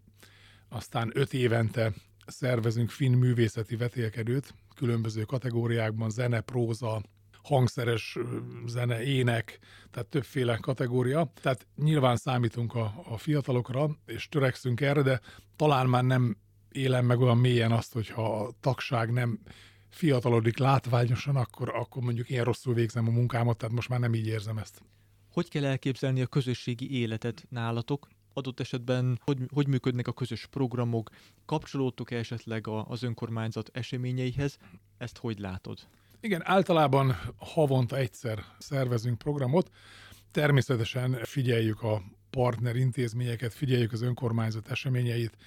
aztán 0.70 1.12
öt 1.14 1.34
évente 1.34 1.94
szervezünk 2.28 2.90
finn 2.90 3.14
művészeti 3.14 3.76
vetélkedőt, 3.76 4.54
különböző 4.76 5.24
kategóriákban, 5.24 6.10
zene, 6.10 6.42
próza, 6.42 7.02
hangszeres 7.44 8.18
zene, 8.66 9.04
ének, 9.04 9.60
tehát 9.92 10.08
többféle 10.08 10.58
kategória. 10.58 11.32
Tehát 11.42 11.68
nyilván 11.76 12.16
számítunk 12.16 12.76
a, 12.76 13.04
a 13.10 13.18
fiatalokra, 13.18 13.90
és 14.06 14.30
törekszünk 14.30 14.82
erre, 14.82 15.02
de 15.02 15.20
talán 15.56 15.88
már 15.88 16.04
nem 16.04 16.38
élem 16.72 17.06
meg 17.06 17.20
olyan 17.20 17.38
mélyen 17.38 17.72
azt, 17.72 17.94
hogyha 17.94 18.40
a 18.40 18.52
tagság 18.60 19.12
nem 19.12 19.40
fiatalodik 19.90 20.58
látványosan, 20.58 21.36
akkor, 21.36 21.70
akkor 21.76 22.04
mondjuk 22.04 22.30
én 22.30 22.44
rosszul 22.44 22.74
végzem 22.74 23.08
a 23.08 23.12
munkámat, 23.12 23.58
tehát 23.58 23.76
most 23.76 23.90
már 23.90 24.00
nem 24.00 24.14
így 24.14 24.28
érzem 24.28 24.58
ezt. 24.58 24.82
Hogy 25.32 25.50
kell 25.50 25.66
elképzelni 25.66 26.22
a 26.22 26.28
közösségi 26.28 27.00
életet 27.00 27.46
nálatok? 27.50 28.08
Adott 28.34 28.60
esetben 28.60 29.20
hogy, 29.24 29.38
hogy 29.54 29.68
működnek 29.68 30.08
a 30.08 30.14
közös 30.14 30.46
programok? 30.46 31.10
Kapcsolódtok-e 31.46 32.18
esetleg 32.18 32.68
a, 32.68 32.86
az 32.88 33.04
önkormányzat 33.04 33.70
eseményeihez? 33.74 34.58
Ezt 34.98 35.18
hogy 35.18 35.40
látod? 35.40 35.88
Igen, 36.22 36.42
általában 36.46 37.20
havonta 37.38 37.98
egyszer 37.98 38.44
szervezünk 38.58 39.18
programot. 39.18 39.72
Természetesen 40.32 41.20
figyeljük 41.24 41.82
a 41.82 42.02
partner 42.30 42.76
intézményeket, 42.76 43.54
figyeljük 43.54 43.92
az 43.92 44.02
önkormányzat 44.02 44.70
eseményeit, 44.70 45.38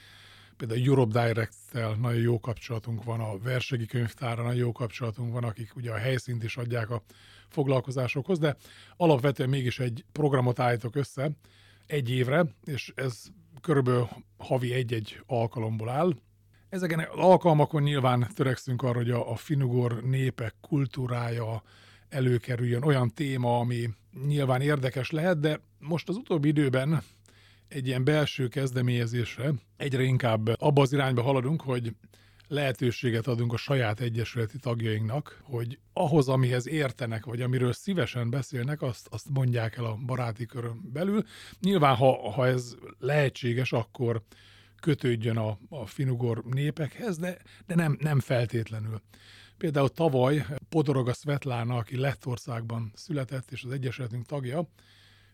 például 0.57 0.87
Europe 0.87 1.25
Direct-tel 1.25 1.95
nagyon 1.95 2.21
jó 2.21 2.41
kapcsolatunk 2.41 3.05
van, 3.05 3.21
a 3.21 3.39
Versegi 3.39 3.87
Könyvtárra 3.87 4.43
nagyon 4.43 4.59
jó 4.59 4.73
kapcsolatunk 4.73 5.33
van, 5.33 5.45
akik 5.45 5.77
ugye 5.77 5.91
a 5.93 5.99
helyszínt 5.99 6.45
is 6.45 6.57
adják 6.57 6.91
a 6.91 7.03
foglalkozásokhoz, 7.49 8.39
de 8.39 8.57
alapvetően 8.97 9.49
mégis 9.49 9.79
egy 9.79 10.05
programot 10.13 10.59
állítok 10.59 10.97
össze 10.97 11.31
egy 11.87 12.11
évre, 12.11 12.47
és 12.65 12.93
ez 12.95 13.23
körülbelül 13.61 14.09
havi 14.39 14.73
egy-egy 14.73 15.23
alkalomból 15.27 15.89
áll. 15.89 16.13
Ezeken 16.73 16.99
az 16.99 17.19
alkalmakon 17.19 17.83
nyilván 17.83 18.29
törekszünk 18.35 18.83
arra, 18.83 18.97
hogy 18.97 19.11
a, 19.11 19.31
a 19.31 19.37
finugor 19.37 20.03
népek 20.03 20.55
kultúrája 20.61 21.63
előkerüljön, 22.09 22.83
olyan 22.83 23.11
téma, 23.15 23.59
ami 23.59 23.89
nyilván 24.27 24.61
érdekes 24.61 25.11
lehet, 25.11 25.41
de 25.41 25.61
most 25.79 26.09
az 26.09 26.17
utóbbi 26.17 26.49
időben 26.49 27.03
egy 27.69 27.87
ilyen 27.87 28.05
belső 28.05 28.49
kezdeményezésre 28.49 29.53
egyre 29.77 30.03
inkább 30.03 30.47
abba 30.59 30.83
az 30.83 30.93
irányba 30.93 31.23
haladunk, 31.23 31.61
hogy 31.61 31.95
lehetőséget 32.49 33.27
adunk 33.27 33.53
a 33.53 33.57
saját 33.57 34.01
egyesületi 34.01 34.59
tagjainknak, 34.59 35.43
hogy 35.43 35.79
ahhoz, 35.93 36.29
amihez 36.29 36.69
értenek, 36.69 37.25
vagy 37.25 37.41
amiről 37.41 37.73
szívesen 37.73 38.31
beszélnek, 38.31 38.83
azt, 38.83 39.07
azt 39.11 39.29
mondják 39.33 39.77
el 39.77 39.85
a 39.85 39.99
baráti 40.07 40.47
körön 40.47 40.81
belül. 40.93 41.25
Nyilván, 41.61 41.95
ha, 41.95 42.31
ha 42.31 42.47
ez 42.47 42.75
lehetséges, 42.99 43.73
akkor 43.73 44.23
kötődjön 44.83 45.37
a, 45.37 45.59
a 45.69 45.87
finugor 45.87 46.45
népekhez, 46.45 47.19
de, 47.19 47.39
de 47.67 47.75
nem, 47.75 47.97
nem 48.01 48.21
feltétlenül. 48.21 49.01
Például 49.57 49.89
tavaly 49.89 50.47
Podoroga 50.69 51.13
Svetlana, 51.13 51.77
aki 51.77 51.97
Lettországban 51.97 52.93
született, 52.95 53.51
és 53.51 53.63
az 53.63 53.71
Egyesületünk 53.71 54.27
tagja, 54.27 54.69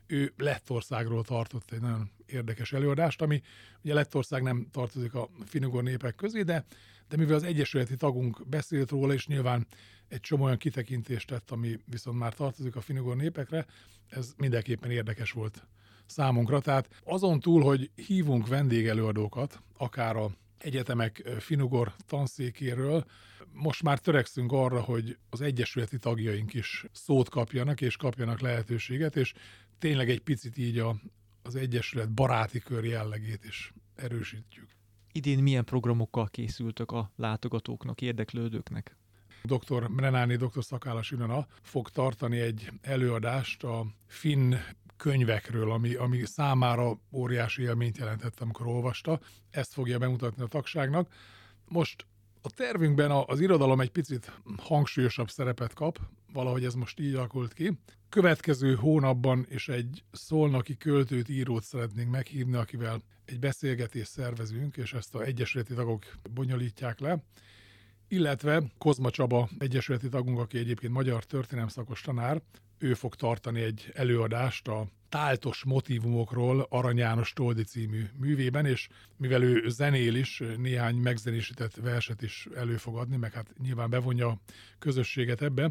ő 0.06 0.32
Lettországról 0.36 1.24
tartott 1.24 1.70
egy 1.70 1.80
nagyon 1.80 2.10
érdekes 2.26 2.72
előadást, 2.72 3.22
ami 3.22 3.42
ugye 3.82 3.94
Lettország 3.94 4.42
nem 4.42 4.68
tartozik 4.70 5.14
a 5.14 5.28
finugor 5.46 5.82
népek 5.82 6.14
közé, 6.14 6.42
de, 6.42 6.64
de 7.08 7.16
mivel 7.16 7.34
az 7.34 7.42
egyesületi 7.42 7.96
tagunk 7.96 8.48
beszélt 8.48 8.90
róla, 8.90 9.12
és 9.12 9.26
nyilván 9.26 9.66
egy 10.08 10.20
csomó 10.20 10.44
olyan 10.44 10.56
kitekintést 10.56 11.28
tett, 11.28 11.50
ami 11.50 11.78
viszont 11.84 12.18
már 12.18 12.34
tartozik 12.34 12.76
a 12.76 12.80
finugor 12.80 13.16
népekre, 13.16 13.66
ez 14.08 14.32
mindenképpen 14.36 14.90
érdekes 14.90 15.30
volt 15.32 15.66
számunkra. 16.10 16.60
Tehát 16.60 16.88
azon 17.04 17.40
túl, 17.40 17.62
hogy 17.62 17.90
hívunk 18.06 18.48
vendégelőadókat, 18.48 19.62
akár 19.76 20.16
a 20.16 20.30
egyetemek 20.58 21.30
finugor 21.38 21.94
tanszékéről, 22.06 23.04
most 23.52 23.82
már 23.82 23.98
törekszünk 23.98 24.52
arra, 24.52 24.80
hogy 24.80 25.18
az 25.30 25.40
egyesületi 25.40 25.98
tagjaink 25.98 26.54
is 26.54 26.84
szót 26.92 27.28
kapjanak, 27.28 27.80
és 27.80 27.96
kapjanak 27.96 28.40
lehetőséget, 28.40 29.16
és 29.16 29.32
tényleg 29.78 30.10
egy 30.10 30.20
picit 30.20 30.56
így 30.56 30.78
a, 30.78 30.96
az 31.42 31.56
Egyesület 31.56 32.12
baráti 32.12 32.58
kör 32.58 32.84
jellegét 32.84 33.44
is 33.44 33.72
erősítjük. 33.94 34.76
Idén 35.12 35.38
milyen 35.42 35.64
programokkal 35.64 36.28
készültök 36.28 36.90
a 36.90 37.12
látogatóknak, 37.16 38.00
érdeklődőknek? 38.00 38.96
Dr. 39.42 39.90
Renáni, 39.96 40.36
dr. 40.36 40.64
Szakálas 40.64 41.10
Ilona 41.10 41.46
fog 41.62 41.88
tartani 41.88 42.38
egy 42.40 42.72
előadást 42.80 43.64
a 43.64 43.86
finn 44.06 44.54
könyvekről, 44.96 45.70
ami, 45.70 45.94
ami 45.94 46.22
számára 46.24 46.98
óriási 47.12 47.62
élményt 47.62 47.98
jelentett, 47.98 48.40
amikor 48.40 48.66
olvasta. 48.66 49.20
Ezt 49.50 49.72
fogja 49.72 49.98
bemutatni 49.98 50.42
a 50.42 50.46
tagságnak. 50.46 51.12
Most 51.68 52.06
a 52.42 52.50
tervünkben 52.50 53.10
az 53.10 53.40
irodalom 53.40 53.80
egy 53.80 53.90
picit 53.90 54.32
hangsúlyosabb 54.56 55.30
szerepet 55.30 55.74
kap, 55.74 55.98
valahogy 56.32 56.64
ez 56.64 56.74
most 56.74 57.00
így 57.00 57.14
alakult 57.14 57.52
ki. 57.52 57.78
Következő 58.08 58.74
hónapban 58.74 59.46
is 59.50 59.68
egy 59.68 60.04
szolnaki 60.12 60.76
költőt, 60.76 61.28
írót 61.28 61.62
szeretnénk 61.62 62.10
meghívni, 62.10 62.56
akivel 62.56 63.02
egy 63.24 63.38
beszélgetést 63.38 64.10
szervezünk, 64.10 64.76
és 64.76 64.92
ezt 64.92 65.14
a 65.14 65.22
egyesületi 65.22 65.74
tagok 65.74 66.04
bonyolítják 66.30 67.00
le. 67.00 67.22
Illetve 68.10 68.62
Kozma 68.78 69.10
Csaba 69.10 69.48
egyesületi 69.58 70.08
tagunk, 70.08 70.38
aki 70.38 70.58
egyébként 70.58 70.92
magyar 70.92 71.24
történelemszakos 71.24 72.00
tanár, 72.00 72.42
ő 72.78 72.94
fog 72.94 73.14
tartani 73.14 73.60
egy 73.60 73.90
előadást 73.94 74.68
a 74.68 74.86
táltos 75.08 75.64
motivumokról 75.64 76.66
Arany 76.70 76.96
János 76.96 77.32
Toldi 77.32 77.62
című 77.62 78.04
művében, 78.16 78.66
és 78.66 78.88
mivel 79.16 79.42
ő 79.42 79.68
zenél 79.68 80.14
is, 80.14 80.42
néhány 80.56 80.96
megzenésített 80.96 81.74
verset 81.74 82.22
is 82.22 82.48
elő 82.54 82.76
fog 82.76 82.96
adni, 82.96 83.16
meg 83.16 83.32
hát 83.32 83.54
nyilván 83.58 83.90
bevonja 83.90 84.28
a 84.28 84.38
közösséget 84.78 85.42
ebbe. 85.42 85.70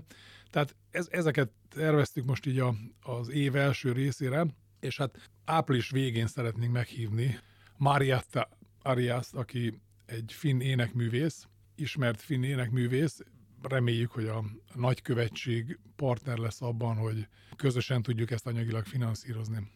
Tehát 0.50 0.76
ez, 0.92 1.08
ezeket 1.12 1.50
terveztük 1.70 2.26
most 2.26 2.46
így 2.46 2.60
a, 2.60 2.76
az 3.02 3.30
év 3.30 3.56
első 3.56 3.92
részére, 3.92 4.46
és 4.80 4.98
hát 4.98 5.30
április 5.46 5.90
végén 5.90 6.28
szeretnénk 6.28 6.72
meghívni 6.72 7.40
Mariatta 7.78 8.50
Arias, 8.82 9.28
aki 9.34 9.82
egy 10.06 10.34
finn 10.34 10.60
énekművész, 10.60 11.48
ismert 11.78 12.22
finn 12.22 12.44
énekművész, 12.44 13.20
reméljük, 13.62 14.12
hogy 14.12 14.26
a 14.26 14.44
nagykövetség 14.74 15.80
partner 15.96 16.38
lesz 16.38 16.62
abban, 16.62 16.96
hogy 16.98 17.28
közösen 17.56 18.02
tudjuk 18.02 18.32
ezt 18.32 18.48
anyagilag 18.48 18.86
finanszírozni. 18.86 19.72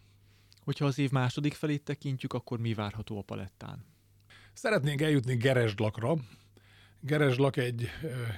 Hogyha 0.63 0.85
az 0.85 0.99
év 0.99 1.11
második 1.11 1.53
felét 1.53 1.83
tekintjük, 1.83 2.33
akkor 2.33 2.59
mi 2.59 2.73
várható 2.73 3.17
a 3.17 3.21
palettán? 3.21 3.85
Szeretnénk 4.53 5.01
eljutni 5.01 5.35
Geresdlakra. 5.35 6.15
Geresdlak 6.99 7.57
egy 7.57 7.89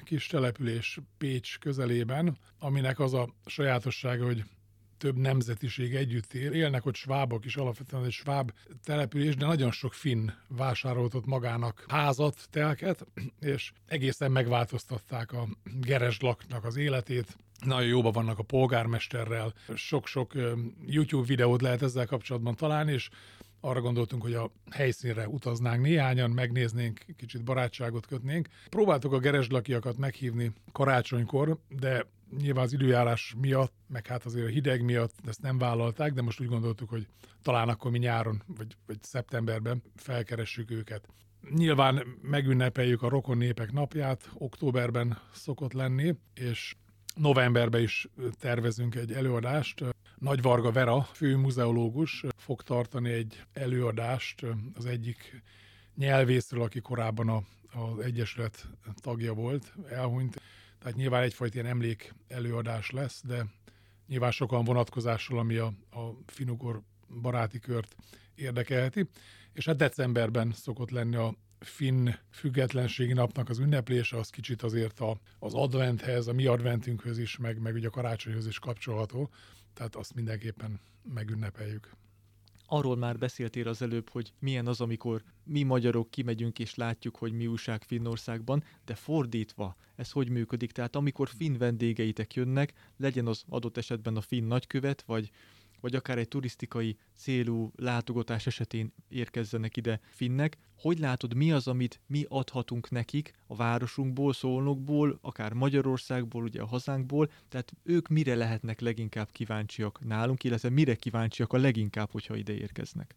kis 0.04 0.28
település 0.28 1.00
Pécs 1.18 1.60
közelében, 1.60 2.38
aminek 2.60 3.00
az 3.00 3.14
a 3.14 3.34
sajátossága, 3.46 4.26
hogy 4.26 4.44
több 5.04 5.18
nemzetiség 5.18 5.96
együtt 5.96 6.34
él. 6.34 6.52
Élnek 6.52 6.86
ott 6.86 6.96
svábok 6.96 7.46
is, 7.46 7.56
alapvetően 7.56 8.06
egy 8.06 8.12
sváb 8.12 8.52
település, 8.84 9.36
de 9.36 9.46
nagyon 9.46 9.72
sok 9.72 9.94
finn 9.94 10.30
vásárolt 10.48 11.14
ott 11.14 11.26
magának 11.26 11.86
házat, 11.88 12.48
telket, 12.50 13.06
és 13.40 13.72
egészen 13.88 14.32
megváltoztatták 14.32 15.32
a 15.32 15.48
gereslaknak 15.80 16.66
az 16.66 16.76
életét. 16.76 17.38
Nagyon 17.66 17.88
jóban 17.88 18.12
vannak 18.12 18.40
a 18.40 18.44
polgármesterrel, 18.44 19.54
sok-sok 19.76 20.34
YouTube 20.86 21.28
videót 21.28 21.62
lehet 21.62 21.82
ezzel 21.82 22.06
kapcsolatban 22.06 22.56
találni, 22.56 22.92
és 22.92 23.10
arra 23.60 23.82
gondoltunk, 23.82 24.22
hogy 24.22 24.34
a 24.34 24.52
helyszínre 24.72 25.28
utaznánk 25.28 25.82
néhányan, 25.82 26.30
megnéznénk, 26.30 27.06
kicsit 27.18 27.44
barátságot 27.44 28.06
kötnénk. 28.06 28.48
Próbáltuk 28.70 29.14
a 29.14 29.20
gereslakiakat 29.20 29.98
meghívni 29.98 30.52
karácsonykor, 30.72 31.58
de 31.70 32.06
nyilván 32.38 32.64
az 32.64 32.74
időjárás 32.74 33.36
miatt, 33.38 33.74
meg 33.88 34.08
hát 34.08 34.26
azért 34.26 34.46
a 34.46 34.50
hideg 34.50 34.84
miatt 34.84 35.16
ezt 35.28 35.42
nem 35.42 35.58
vállalták, 35.58 36.14
de 36.14 36.22
most 36.22 36.42
úgy 36.42 36.48
gondoltuk, 36.48 36.90
hogy 36.90 37.08
talán 37.42 37.70
akkor 37.70 37.92
mi 37.92 37.98
nyáron, 37.98 38.44
vagy, 38.48 38.76
vagy 38.86 38.98
szeptemberben 39.04 39.84
felkeressük 39.96 40.72
őket. 40.72 41.08
Nyilván 41.50 42.04
megünnepeljük 42.22 43.02
a 43.02 43.10
rokon 43.10 43.38
népek 43.38 43.72
napját, 43.72 44.30
októberben 44.34 45.18
szokott 45.34 45.74
lenni, 45.74 46.16
és 46.34 46.76
novemberben 47.16 47.82
is 47.82 48.08
tervezünk 48.40 48.96
egy 48.96 49.12
előadást. 49.12 49.84
Nagy 50.18 50.42
Varga 50.42 50.72
Vera, 50.72 51.02
fő 51.02 51.36
muzeológus 51.36 52.26
fog 52.36 52.62
tartani 52.62 53.12
egy 53.12 53.44
előadást 53.54 54.46
az 54.74 54.86
egyik 54.86 55.44
nyelvészről, 55.96 56.62
aki 56.62 56.80
korábban 56.80 57.30
a, 57.30 57.44
az 57.80 58.00
Egyesület 58.00 58.68
tagja 59.02 59.34
volt, 59.34 59.74
elhunyt. 59.90 60.42
Tehát 60.84 60.98
nyilván 60.98 61.24
egyfajta 61.24 61.56
ilyen 61.56 61.70
emlék 61.70 62.14
előadás 62.28 62.90
lesz, 62.90 63.22
de 63.26 63.46
nyilván 64.08 64.32
sokan 64.32 64.64
vonatkozással, 64.64 65.40
ami 65.40 65.56
a, 65.56 65.74
a 65.92 66.18
finugor 66.26 66.82
baráti 67.22 67.60
kört 67.60 67.96
érdekelheti. 68.36 69.08
És 69.54 69.66
hát 69.66 69.76
decemberben 69.76 70.52
szokott 70.52 70.90
lenni 70.90 71.16
a 71.16 71.36
finn 71.60 72.10
függetlenségi 72.30 73.14
napnak 73.14 73.50
az 73.50 73.60
ünneplése, 73.60 74.18
az 74.18 74.30
kicsit 74.30 74.62
azért 74.62 75.00
a, 75.00 75.18
az 75.40 75.54
adventhez, 75.54 76.28
a 76.28 76.34
mi 76.34 76.46
adventünkhöz 76.46 77.18
is, 77.18 77.38
meg, 77.38 77.62
meg 77.62 77.74
ugye 77.74 77.88
a 77.88 77.92
karácsonyhoz 77.92 78.48
is 78.48 78.60
kapcsolható, 78.60 79.30
tehát 79.74 79.96
azt 79.96 80.14
mindenképpen 80.16 80.80
megünnepeljük. 81.14 81.92
Arról 82.74 82.98
már 82.98 83.18
beszéltél 83.18 83.68
az 83.68 83.82
előbb, 83.82 84.10
hogy 84.10 84.34
milyen 84.40 84.68
az, 84.68 84.82
amikor 84.82 85.24
mi 85.44 85.64
magyarok 85.64 86.12
kimegyünk 86.12 86.60
és 86.60 86.76
látjuk, 86.76 87.16
hogy 87.16 87.32
mi 87.32 87.48
újság 87.48 87.84
Finnországban, 87.84 88.64
de 88.86 88.96
fordítva, 88.96 89.76
ez 89.96 90.12
hogy 90.12 90.30
működik? 90.30 90.72
Tehát 90.72 90.96
amikor 90.96 91.30
finn 91.30 91.58
vendégeitek 91.58 92.34
jönnek, 92.34 92.74
legyen 92.98 93.28
az 93.28 93.44
adott 93.50 93.78
esetben 93.78 94.16
a 94.16 94.22
finn 94.22 94.48
nagykövet, 94.48 95.02
vagy 95.02 95.32
vagy 95.84 95.96
akár 95.96 96.18
egy 96.18 96.28
turisztikai 96.28 96.98
célú 97.16 97.72
látogatás 97.76 98.48
esetén 98.48 98.94
érkezzenek 99.10 99.78
ide 99.78 100.00
finnek. 100.10 100.58
Hogy 100.78 101.00
látod, 101.00 101.36
mi 101.36 101.52
az, 101.52 101.68
amit 101.68 102.00
mi 102.08 102.26
adhatunk 102.28 102.90
nekik 102.90 103.32
a 103.48 103.56
városunkból, 103.56 104.34
Szolnokból, 104.34 105.20
akár 105.22 105.54
Magyarországból, 105.54 106.44
ugye 106.44 106.62
a 106.62 106.66
hazánkból, 106.66 107.32
tehát 107.50 107.74
ők 107.84 108.08
mire 108.08 108.36
lehetnek 108.36 108.80
leginkább 108.80 109.32
kíváncsiak 109.32 110.06
nálunk, 110.06 110.44
illetve 110.44 110.70
mire 110.70 110.96
kíváncsiak 110.96 111.54
a 111.54 111.58
leginkább, 111.58 112.12
hogyha 112.12 112.36
ide 112.36 112.54
érkeznek? 112.54 113.16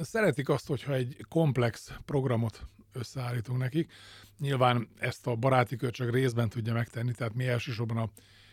Szeretik 0.00 0.48
azt, 0.48 0.66
hogyha 0.66 0.94
egy 0.94 1.24
komplex 1.28 1.92
programot 2.04 2.66
összeállítunk 2.92 3.58
nekik. 3.58 3.92
Nyilván 4.38 4.88
ezt 4.98 5.26
a 5.26 5.36
baráti 5.36 5.76
kör 5.76 5.90
csak 5.90 6.10
részben 6.10 6.48
tudja 6.48 6.72
megtenni, 6.72 7.12
tehát 7.12 7.34
mi 7.34 7.46
elsősorban 7.46 7.96
a 7.96 8.10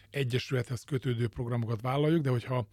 Egyesülethez 0.10 0.84
kötődő 0.84 1.28
programokat 1.28 1.82
vállaljuk, 1.82 2.22
de 2.22 2.30
hogyha 2.30 2.68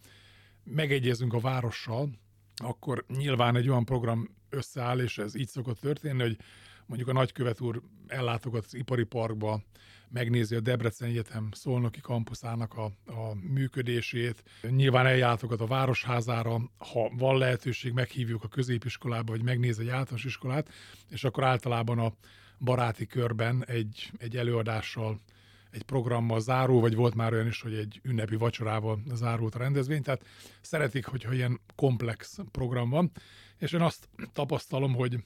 megegyezünk 0.65 1.33
a 1.33 1.39
várossal, 1.39 2.09
akkor 2.55 3.05
nyilván 3.07 3.55
egy 3.55 3.69
olyan 3.69 3.85
program 3.85 4.29
összeáll, 4.49 4.99
és 4.99 5.17
ez 5.17 5.35
így 5.35 5.47
szokott 5.47 5.79
történni, 5.79 6.21
hogy 6.21 6.37
mondjuk 6.85 7.09
a 7.09 7.13
nagykövet 7.13 7.61
úr 7.61 7.81
ellátogat 8.07 8.65
az 8.65 8.73
ipari 8.73 9.03
parkba, 9.03 9.61
megnézi 10.09 10.55
a 10.55 10.59
Debrecen 10.59 11.07
Egyetem 11.07 11.49
szolnoki 11.51 12.01
kampuszának 12.01 12.73
a, 12.73 12.83
a 13.05 13.33
működését, 13.53 14.43
nyilván 14.69 15.05
eljátogat 15.05 15.61
a 15.61 15.67
városházára, 15.67 16.71
ha 16.77 17.09
van 17.17 17.37
lehetőség, 17.37 17.93
meghívjuk 17.93 18.43
a 18.43 18.47
középiskolába, 18.47 19.31
hogy 19.31 19.43
megnézi 19.43 19.81
egy 19.81 19.89
általános 19.89 20.23
iskolát, 20.23 20.69
és 21.09 21.23
akkor 21.23 21.43
általában 21.43 21.99
a 21.99 22.13
baráti 22.59 23.05
körben 23.05 23.65
egy, 23.65 24.11
egy 24.17 24.37
előadással 24.37 25.19
egy 25.75 25.83
programmal 25.83 26.39
zárul, 26.39 26.81
vagy 26.81 26.95
volt 26.95 27.15
már 27.15 27.33
olyan 27.33 27.47
is, 27.47 27.61
hogy 27.61 27.73
egy 27.73 27.99
ünnepi 28.03 28.35
vacsorával 28.35 28.99
zárult 29.13 29.55
a 29.55 29.59
rendezvény, 29.59 30.01
tehát 30.01 30.25
szeretik, 30.61 31.05
hogyha 31.05 31.33
ilyen 31.33 31.59
komplex 31.75 32.37
program 32.51 32.89
van, 32.89 33.11
és 33.57 33.71
én 33.71 33.81
azt 33.81 34.09
tapasztalom, 34.33 34.93
hogy 34.93 35.19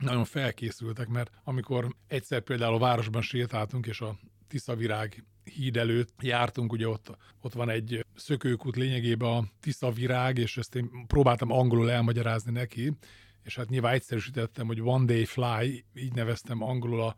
nagyon 0.00 0.24
felkészültek, 0.24 1.08
mert 1.08 1.30
amikor 1.44 1.96
egyszer 2.06 2.40
például 2.40 2.74
a 2.74 2.78
városban 2.78 3.22
sétáltunk, 3.22 3.86
és 3.86 4.00
a 4.00 4.18
Tiszavirág 4.48 5.24
híd 5.44 5.76
előtt 5.76 6.12
jártunk, 6.22 6.72
ugye 6.72 6.88
ott, 6.88 7.16
ott 7.40 7.52
van 7.52 7.68
egy 7.68 8.06
szökőkút 8.14 8.76
lényegében 8.76 9.28
a 9.28 9.44
Tiszavirág, 9.60 10.38
és 10.38 10.56
ezt 10.56 10.74
én 10.74 10.90
próbáltam 11.06 11.50
angolul 11.50 11.90
elmagyarázni 11.90 12.52
neki, 12.52 12.92
és 13.42 13.56
hát 13.56 13.68
nyilván 13.68 13.94
egyszerűsítettem, 13.94 14.66
hogy 14.66 14.80
One 14.80 15.04
Day 15.04 15.24
Fly, 15.24 15.84
így 15.94 16.14
neveztem 16.14 16.62
angolul 16.62 17.00
a, 17.00 17.14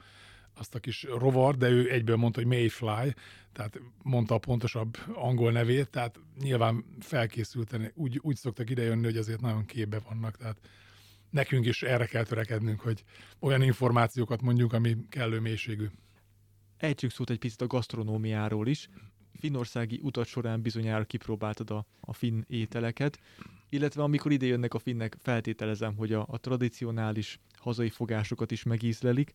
azt 0.58 0.74
a 0.74 0.78
kis 0.78 1.02
rovar, 1.02 1.56
de 1.56 1.68
ő 1.68 1.90
egyből 1.92 2.16
mondta, 2.16 2.40
hogy 2.40 2.48
Mayfly, 2.48 3.14
tehát 3.52 3.80
mondta 4.02 4.34
a 4.34 4.38
pontosabb 4.38 4.96
angol 5.14 5.52
nevét, 5.52 5.90
tehát 5.90 6.20
nyilván 6.40 6.84
felkészülten 7.00 7.92
úgy, 7.94 8.18
úgy 8.22 8.36
szoktak 8.36 8.70
idejönni, 8.70 9.04
hogy 9.04 9.16
azért 9.16 9.40
nagyon 9.40 9.64
képbe 9.64 9.98
vannak, 9.98 10.36
tehát 10.36 10.58
nekünk 11.30 11.66
is 11.66 11.82
erre 11.82 12.06
kell 12.06 12.24
törekednünk, 12.24 12.80
hogy 12.80 13.04
olyan 13.38 13.62
információkat 13.62 14.42
mondjuk, 14.42 14.72
ami 14.72 14.96
kellő 15.08 15.40
mélységű. 15.40 15.86
Ejtsük 16.76 17.10
szót 17.10 17.30
egy 17.30 17.38
picit 17.38 17.60
a 17.60 17.66
gasztronómiáról 17.66 18.66
is. 18.66 18.88
Finnországi 19.38 20.00
utat 20.02 20.26
során 20.26 20.62
bizonyára 20.62 21.04
kipróbáltad 21.04 21.70
a, 21.70 21.86
a 22.00 22.12
finn 22.12 22.42
ételeket, 22.46 23.18
illetve 23.68 24.02
amikor 24.02 24.32
ide 24.32 24.46
jönnek 24.46 24.74
a 24.74 24.78
finnek, 24.78 25.16
feltételezem, 25.22 25.96
hogy 25.96 26.12
a, 26.12 26.26
a 26.28 26.38
tradicionális 26.38 27.40
hazai 27.54 27.88
fogásokat 27.88 28.50
is 28.50 28.62
megízlelik. 28.62 29.32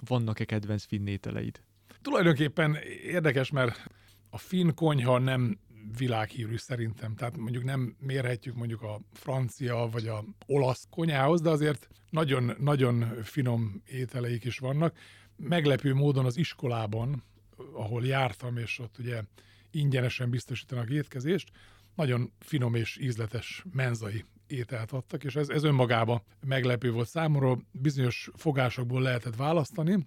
Vannak-e 0.00 0.44
kedvenc 0.44 0.84
finn 0.84 1.06
ételeid? 1.06 1.60
Tulajdonképpen 2.02 2.74
érdekes, 3.02 3.50
mert 3.50 3.86
a 4.30 4.38
finn 4.38 4.74
konyha 4.74 5.18
nem 5.18 5.58
világhírű 5.98 6.56
szerintem. 6.56 7.14
Tehát 7.14 7.36
mondjuk 7.36 7.64
nem 7.64 7.96
mérhetjük 8.00 8.54
mondjuk 8.54 8.82
a 8.82 9.00
francia 9.12 9.88
vagy 9.92 10.06
a 10.06 10.24
olasz 10.46 10.86
konyhához, 10.90 11.40
de 11.40 11.50
azért 11.50 11.88
nagyon-nagyon 12.10 13.22
finom 13.22 13.82
ételeik 13.86 14.44
is 14.44 14.58
vannak. 14.58 14.98
Meglepő 15.36 15.94
módon 15.94 16.24
az 16.24 16.36
iskolában, 16.36 17.24
ahol 17.72 18.06
jártam, 18.06 18.56
és 18.56 18.78
ott 18.78 18.98
ugye 18.98 19.22
ingyenesen 19.70 20.30
biztosítanak 20.30 20.90
étkezést, 20.90 21.50
nagyon 21.94 22.32
finom 22.38 22.74
és 22.74 22.98
ízletes 22.98 23.64
menzai 23.72 24.24
ételt 24.46 24.92
adtak, 24.92 25.24
és 25.24 25.36
ez, 25.36 25.48
ez 25.48 25.64
önmagában 25.64 26.22
meglepő 26.46 26.90
volt 26.90 27.08
számomra. 27.08 27.58
Bizonyos 27.70 28.30
fogásokból 28.34 29.02
lehetett 29.02 29.36
választani, 29.36 30.06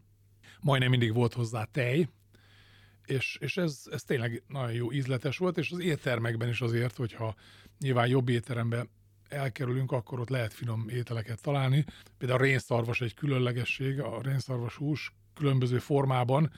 majdnem 0.61 0.89
mindig 0.89 1.13
volt 1.13 1.33
hozzá 1.33 1.63
tej, 1.63 2.09
és, 3.05 3.37
és 3.41 3.57
ez, 3.57 3.81
ez 3.91 4.01
tényleg 4.01 4.43
nagyon 4.47 4.73
jó 4.73 4.91
ízletes 4.91 5.37
volt, 5.37 5.57
és 5.57 5.71
az 5.71 5.79
éttermekben 5.79 6.49
is 6.49 6.61
azért, 6.61 6.95
hogyha 6.95 7.35
nyilván 7.79 8.07
jobb 8.07 8.29
étterembe 8.29 8.85
elkerülünk, 9.29 9.91
akkor 9.91 10.19
ott 10.19 10.29
lehet 10.29 10.53
finom 10.53 10.89
ételeket 10.89 11.41
találni. 11.41 11.85
Például 12.17 12.39
a 12.39 12.43
rénszarvas 12.43 13.01
egy 13.01 13.13
különlegesség, 13.13 13.99
a 13.99 14.21
rénszarvas 14.21 14.75
hús 14.75 15.13
különböző 15.33 15.79
formában, 15.79 16.51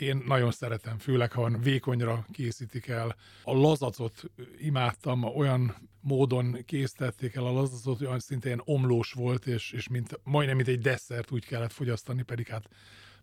én 0.00 0.22
nagyon 0.26 0.50
szeretem, 0.50 0.98
főleg 0.98 1.32
ha 1.32 1.48
vékonyra 1.48 2.26
készítik 2.32 2.86
el. 2.86 3.16
A 3.42 3.54
lazacot 3.54 4.22
imádtam, 4.58 5.24
olyan 5.24 5.74
módon 6.00 6.58
készítették 6.66 7.34
el 7.34 7.46
a 7.46 7.52
lazacot, 7.52 7.98
hogy 7.98 8.20
szinte 8.20 8.46
ilyen 8.46 8.62
omlós 8.64 9.12
volt, 9.12 9.46
és, 9.46 9.72
és 9.72 9.88
mint, 9.88 10.20
majdnem 10.22 10.56
mint 10.56 10.68
egy 10.68 10.80
desszert 10.80 11.30
úgy 11.30 11.46
kellett 11.46 11.72
fogyasztani, 11.72 12.22
pedig 12.22 12.46
hát 12.46 12.68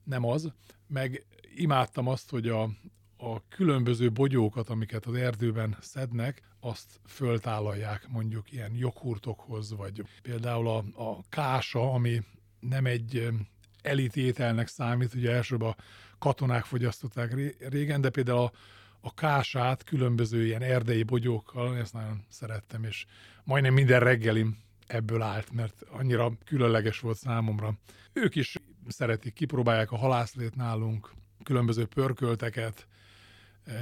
nem 0.04 0.26
az. 0.26 0.52
Meg 0.88 1.26
imádtam 1.56 2.08
azt, 2.08 2.30
hogy 2.30 2.48
a, 2.48 2.62
a 3.18 3.48
különböző 3.48 4.12
bogyókat, 4.12 4.70
amiket 4.70 5.06
az 5.06 5.14
erdőben 5.14 5.78
szednek, 5.82 6.42
azt 6.60 7.00
föltálalják 7.06 8.08
mondjuk 8.08 8.52
ilyen 8.52 8.72
joghurtokhoz, 8.76 9.76
vagy 9.76 10.04
például 10.22 10.68
a, 10.68 10.78
a 10.78 11.24
kása, 11.30 11.94
ami 11.94 12.22
nem 12.60 12.86
egy 12.86 13.28
elitételnek 13.84 14.68
számít, 14.68 15.14
ugye 15.14 15.32
elsőbb 15.32 15.62
a 15.62 15.76
katonák 16.18 16.64
fogyasztották 16.66 17.36
régen, 17.70 18.02
de 18.02 18.10
például 18.10 18.40
a, 18.40 18.52
a 19.02 19.14
kását 19.14 19.84
különböző 19.84 20.46
ilyen 20.46 20.62
erdei 20.62 21.04
bogyókkal, 21.04 21.78
ezt 21.78 21.94
nagyon 21.94 22.26
szerettem, 22.30 22.84
és 22.84 23.06
majdnem 23.44 23.74
minden 23.74 24.00
reggelim 24.00 24.58
ebből 24.88 25.22
állt, 25.22 25.52
mert 25.52 25.84
annyira 25.92 26.32
különleges 26.46 27.00
volt 27.00 27.18
számomra. 27.18 27.74
Ők 28.14 28.36
is 28.36 28.56
szeretik, 28.88 29.34
kipróbálják 29.34 29.92
a 29.92 29.98
halászlét 29.98 30.56
nálunk, 30.56 31.12
különböző 31.44 31.86
pörkölteket, 31.86 32.88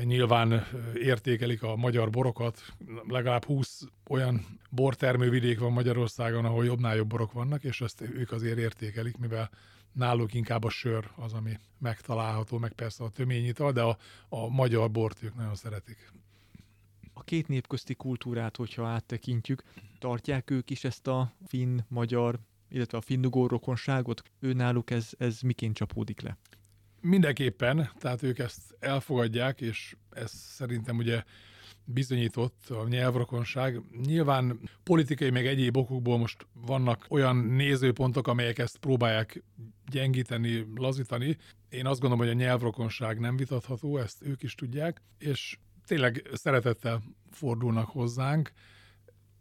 nyilván 0.03 0.67
értékelik 0.93 1.63
a 1.63 1.75
magyar 1.75 2.09
borokat. 2.09 2.61
Legalább 3.07 3.45
20 3.45 3.81
olyan 4.09 4.59
bortermővidék 4.69 5.59
van 5.59 5.71
Magyarországon, 5.71 6.45
ahol 6.45 6.65
jobbnál 6.65 6.95
jobb 6.95 7.07
borok 7.07 7.31
vannak, 7.31 7.63
és 7.63 7.81
ezt 7.81 8.01
ők 8.01 8.31
azért 8.31 8.57
értékelik, 8.57 9.17
mivel 9.17 9.49
náluk 9.91 10.33
inkább 10.33 10.63
a 10.63 10.69
sör 10.69 11.11
az, 11.15 11.33
ami 11.33 11.59
megtalálható, 11.77 12.57
meg 12.57 12.73
persze 12.73 13.03
a 13.03 13.09
töményital, 13.09 13.71
de 13.71 13.81
a, 13.81 13.97
a 14.29 14.47
magyar 14.47 14.91
bort 14.91 15.23
ők 15.23 15.35
nagyon 15.35 15.55
szeretik. 15.55 16.11
A 17.13 17.23
két 17.23 17.47
nép 17.47 17.67
közti 17.67 17.95
kultúrát, 17.95 18.55
hogyha 18.55 18.87
áttekintjük, 18.87 19.63
tartják 19.99 20.49
ők 20.49 20.69
is 20.69 20.83
ezt 20.83 21.07
a 21.07 21.33
finn-magyar, 21.47 22.39
illetve 22.69 22.97
a 22.97 23.01
finnugó 23.01 23.47
rokonságot? 23.47 24.23
Ő 24.39 24.53
náluk 24.53 24.91
ez, 24.91 25.09
ez 25.17 25.41
miként 25.41 25.75
csapódik 25.75 26.21
le? 26.21 26.37
Mindenképpen, 27.01 27.89
tehát 27.97 28.23
ők 28.23 28.39
ezt 28.39 28.75
elfogadják, 28.79 29.61
és 29.61 29.95
ez 30.09 30.31
szerintem 30.31 30.97
ugye 30.97 31.23
bizonyított 31.85 32.69
a 32.69 32.87
nyelvrokonság. 32.87 33.81
Nyilván 34.05 34.59
politikai 34.83 35.29
meg 35.29 35.47
egyéb 35.47 35.77
okokból 35.77 36.17
most 36.17 36.47
vannak 36.53 37.05
olyan 37.09 37.35
nézőpontok, 37.35 38.27
amelyek 38.27 38.57
ezt 38.59 38.77
próbálják 38.77 39.43
gyengíteni, 39.91 40.67
lazítani. 40.75 41.37
Én 41.69 41.85
azt 41.85 41.99
gondolom, 41.99 42.25
hogy 42.25 42.35
a 42.35 42.39
nyelvrokonság 42.39 43.19
nem 43.19 43.37
vitatható, 43.37 43.97
ezt 43.97 44.21
ők 44.21 44.43
is 44.43 44.55
tudják, 44.55 45.01
és 45.17 45.57
tényleg 45.85 46.29
szeretettel 46.33 47.01
fordulnak 47.31 47.87
hozzánk. 47.87 48.51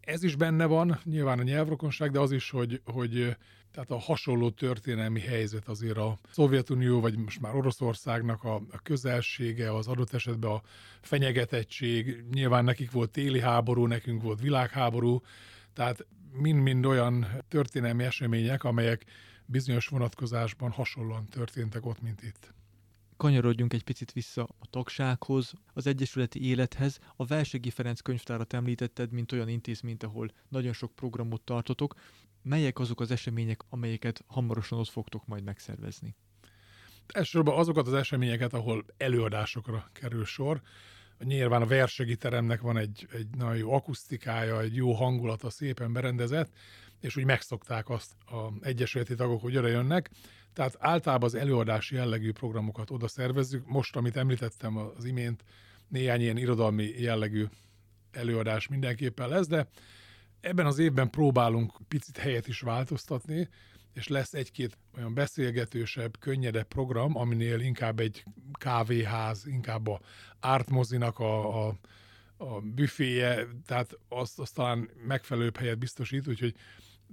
Ez 0.00 0.22
is 0.22 0.36
benne 0.36 0.66
van, 0.66 1.00
nyilván 1.04 1.38
a 1.38 1.42
nyelvrokonság, 1.42 2.10
de 2.10 2.18
az 2.18 2.32
is, 2.32 2.50
hogy, 2.50 2.80
hogy 2.84 3.36
tehát 3.72 3.90
a 3.90 3.98
hasonló 3.98 4.50
történelmi 4.50 5.20
helyzet 5.20 5.68
azért 5.68 5.96
a 5.96 6.18
Szovjetunió, 6.30 7.00
vagy 7.00 7.18
most 7.18 7.40
már 7.40 7.54
Oroszországnak 7.54 8.44
a, 8.44 8.54
a 8.54 8.78
közelsége, 8.82 9.74
az 9.74 9.86
adott 9.86 10.12
esetben 10.12 10.50
a 10.50 10.62
fenyegetettség, 11.00 12.24
nyilván 12.32 12.64
nekik 12.64 12.90
volt 12.90 13.10
téli 13.10 13.40
háború, 13.40 13.86
nekünk 13.86 14.22
volt 14.22 14.40
világháború, 14.40 15.20
tehát 15.72 16.06
mind-mind 16.32 16.86
olyan 16.86 17.26
történelmi 17.48 18.04
események, 18.04 18.64
amelyek 18.64 19.04
bizonyos 19.46 19.86
vonatkozásban 19.86 20.70
hasonlóan 20.70 21.24
történtek 21.24 21.86
ott, 21.86 22.02
mint 22.02 22.22
itt 22.22 22.52
kanyarodjunk 23.20 23.72
egy 23.72 23.84
picit 23.84 24.12
vissza 24.12 24.42
a 24.42 24.66
tagsághoz, 24.70 25.52
az 25.72 25.86
egyesületi 25.86 26.44
élethez. 26.44 26.98
A 27.16 27.24
Velsegi 27.24 27.70
Ferenc 27.70 28.00
könyvtárat 28.00 28.52
említetted, 28.52 29.12
mint 29.12 29.32
olyan 29.32 29.48
intézményt, 29.48 30.02
ahol 30.02 30.30
nagyon 30.48 30.72
sok 30.72 30.94
programot 30.94 31.42
tartotok. 31.42 31.94
Melyek 32.42 32.78
azok 32.78 33.00
az 33.00 33.10
események, 33.10 33.60
amelyeket 33.68 34.24
hamarosan 34.26 34.78
ott 34.78 34.88
fogtok 34.88 35.26
majd 35.26 35.44
megszervezni? 35.44 36.16
Elsősorban 37.12 37.58
azokat 37.58 37.86
az 37.86 37.92
eseményeket, 37.92 38.52
ahol 38.52 38.84
előadásokra 38.96 39.90
kerül 39.92 40.24
sor. 40.24 40.62
Nyilván 41.18 41.62
a 41.62 41.66
versegi 41.66 42.16
teremnek 42.16 42.60
van 42.60 42.76
egy, 42.76 43.06
egy 43.12 43.26
nagyon 43.36 43.56
jó 43.56 43.72
akusztikája, 43.72 44.60
egy 44.60 44.74
jó 44.74 44.92
hangulata, 44.92 45.50
szépen 45.50 45.92
berendezett, 45.92 46.52
és 47.00 47.16
úgy 47.16 47.24
megszokták 47.24 47.88
azt 47.88 48.12
a 48.26 48.52
egyesületi 48.60 49.14
tagok, 49.14 49.40
hogy 49.40 49.56
oda 49.56 49.68
jönnek. 49.68 50.10
Tehát 50.52 50.76
általában 50.78 51.28
az 51.28 51.34
előadási 51.34 51.94
jellegű 51.94 52.32
programokat 52.32 52.90
oda 52.90 53.08
szervezzük. 53.08 53.66
Most, 53.66 53.96
amit 53.96 54.16
említettem 54.16 54.76
az 54.76 55.04
imént, 55.04 55.44
néhány 55.88 56.20
ilyen 56.20 56.36
irodalmi 56.36 56.84
jellegű 56.84 57.46
előadás 58.10 58.68
mindenképpen 58.68 59.28
lesz, 59.28 59.46
de 59.46 59.68
ebben 60.40 60.66
az 60.66 60.78
évben 60.78 61.10
próbálunk 61.10 61.72
picit 61.88 62.16
helyet 62.16 62.48
is 62.48 62.60
változtatni, 62.60 63.48
és 63.92 64.08
lesz 64.08 64.34
egy-két 64.34 64.78
olyan 64.96 65.14
beszélgetősebb, 65.14 66.18
könnyedebb 66.18 66.66
program, 66.66 67.16
aminél 67.16 67.60
inkább 67.60 68.00
egy 68.00 68.24
kávéház, 68.52 69.46
inkább 69.46 69.88
a 69.88 70.00
ártmozinak 70.40 71.18
a, 71.18 71.66
a, 71.66 71.78
a 72.36 72.60
büféje, 72.60 73.46
tehát 73.66 73.98
azt, 74.08 74.38
azt 74.38 74.54
talán 74.54 74.90
megfelelőbb 75.06 75.56
helyet 75.56 75.78
biztosít, 75.78 76.28
úgyhogy 76.28 76.54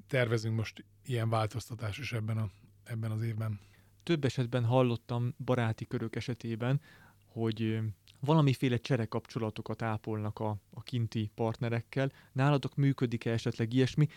tervezünk 0.08 0.56
most 0.56 0.86
ilyen 1.06 1.30
változtatás 1.30 1.98
is 1.98 2.12
ebben, 2.14 2.38
a, 2.38 2.50
ebben 2.84 3.12
az 3.12 3.22
évben. 3.22 3.60
Több 4.04 4.26
esetben 4.26 4.66
hallottam 4.66 5.36
baráti 5.46 5.86
körök 5.86 6.16
esetében, 6.16 6.82
hogy 7.26 7.80
valamiféle 8.20 8.78
cserekapcsolatokat 8.78 9.82
ápolnak 9.82 10.40
a, 10.40 10.58
a 10.74 10.84
kinti 10.84 11.32
partnerekkel. 11.36 12.12
Nálatok 12.32 12.76
működik-e 12.76 13.32
esetleg 13.32 13.74
ilyesmi? 13.74 14.08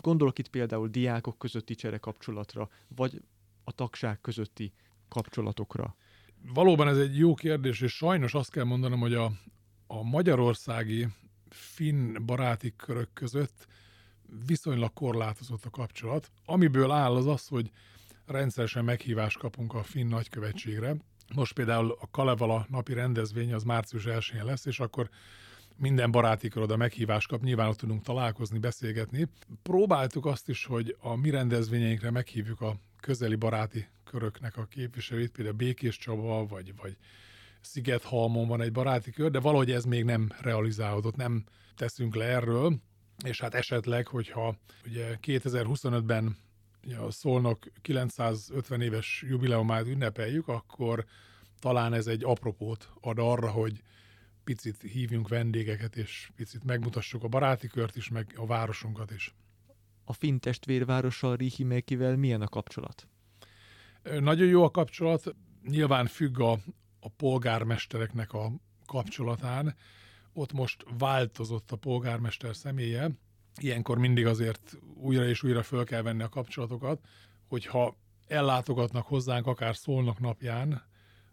Gondolok 0.00 0.38
itt 0.38 0.48
például 0.48 0.88
diákok 0.88 1.38
közötti 1.38 1.74
cserekapcsolatra, 1.74 2.68
vagy 2.88 3.22
a 3.64 3.72
tagság 3.72 4.20
közötti 4.20 4.72
kapcsolatokra. 5.08 5.96
Valóban 6.54 6.88
ez 6.88 6.98
egy 6.98 7.18
jó 7.18 7.34
kérdés, 7.34 7.80
és 7.80 7.92
sajnos 7.96 8.34
azt 8.34 8.50
kell 8.50 8.64
mondanom, 8.64 9.00
hogy 9.00 9.14
a, 9.14 9.32
a 9.86 10.02
magyarországi 10.02 11.08
finn 11.48 12.24
baráti 12.24 12.72
körök 12.76 13.12
között 13.12 13.66
viszonylag 14.46 14.92
korlátozott 14.92 15.64
a 15.64 15.70
kapcsolat. 15.70 16.30
Amiből 16.44 16.90
áll 16.90 17.14
az 17.14 17.26
az, 17.26 17.46
hogy 17.46 17.70
rendszeresen 18.26 18.84
meghívást 18.84 19.38
kapunk 19.38 19.74
a 19.74 19.82
finn 19.82 20.08
nagykövetségre. 20.08 20.96
Most 21.34 21.52
például 21.52 21.96
a 22.00 22.08
Kalevala 22.10 22.66
napi 22.68 22.92
rendezvény 22.92 23.54
az 23.54 23.62
március 23.62 24.06
1 24.06 24.40
lesz, 24.42 24.64
és 24.64 24.80
akkor 24.80 25.08
minden 25.76 26.10
baráti 26.10 26.48
kör 26.48 26.62
oda 26.62 26.76
meghívást 26.76 27.28
kap, 27.28 27.42
nyilván 27.42 27.68
ott 27.68 27.76
tudunk 27.76 28.02
találkozni, 28.02 28.58
beszélgetni. 28.58 29.28
Próbáltuk 29.62 30.26
azt 30.26 30.48
is, 30.48 30.64
hogy 30.64 30.96
a 31.00 31.14
mi 31.14 31.30
rendezvényeinkre 31.30 32.10
meghívjuk 32.10 32.60
a 32.60 32.76
közeli 33.00 33.34
baráti 33.34 33.86
köröknek 34.04 34.56
a 34.56 34.64
képviselőit, 34.64 35.30
például 35.30 35.56
Békés 35.56 35.98
Csaba, 35.98 36.46
vagy, 36.46 36.74
vagy 36.76 36.96
Szigethalmon 37.60 38.48
van 38.48 38.60
egy 38.60 38.72
baráti 38.72 39.10
kör, 39.10 39.30
de 39.30 39.40
valahogy 39.40 39.70
ez 39.70 39.84
még 39.84 40.04
nem 40.04 40.32
realizálódott, 40.40 41.16
nem 41.16 41.44
teszünk 41.76 42.14
le 42.14 42.24
erről, 42.24 42.76
és 43.24 43.40
hát 43.40 43.54
esetleg, 43.54 44.06
hogyha 44.06 44.56
ugye 44.86 45.18
2025-ben 45.22 46.36
a 46.92 47.10
Szolnok 47.10 47.66
950 47.80 48.80
éves 48.80 49.24
jubileumát 49.28 49.86
ünnepeljük, 49.86 50.48
akkor 50.48 51.04
talán 51.58 51.92
ez 51.92 52.06
egy 52.06 52.24
apropót 52.24 52.90
ad 53.00 53.18
arra, 53.18 53.50
hogy 53.50 53.82
picit 54.44 54.80
hívjunk 54.80 55.28
vendégeket, 55.28 55.96
és 55.96 56.30
picit 56.36 56.64
megmutassuk 56.64 57.24
a 57.24 57.28
baráti 57.28 57.66
kört 57.66 57.96
is, 57.96 58.08
meg 58.08 58.34
a 58.36 58.46
városunkat 58.46 59.10
is. 59.10 59.34
A 60.04 60.12
finn 60.12 60.38
testvérvárossal 60.38 61.36
Rihimekivel 61.36 62.16
milyen 62.16 62.42
a 62.42 62.48
kapcsolat? 62.48 63.08
Nagyon 64.02 64.46
jó 64.46 64.64
a 64.64 64.70
kapcsolat, 64.70 65.34
nyilván 65.62 66.06
függ 66.06 66.40
a, 66.40 66.58
a 67.00 67.08
polgármestereknek 67.08 68.32
a 68.32 68.52
kapcsolatán. 68.86 69.74
Ott 70.32 70.52
most 70.52 70.84
változott 70.98 71.72
a 71.72 71.76
polgármester 71.76 72.56
személye, 72.56 73.10
ilyenkor 73.60 73.98
mindig 73.98 74.26
azért 74.26 74.78
újra 74.94 75.28
és 75.28 75.42
újra 75.42 75.62
föl 75.62 75.84
kell 75.84 76.02
venni 76.02 76.22
a 76.22 76.28
kapcsolatokat, 76.28 77.00
hogyha 77.48 77.96
ellátogatnak 78.26 79.06
hozzánk 79.06 79.46
akár 79.46 79.76
szólnak 79.76 80.20
napján, 80.20 80.82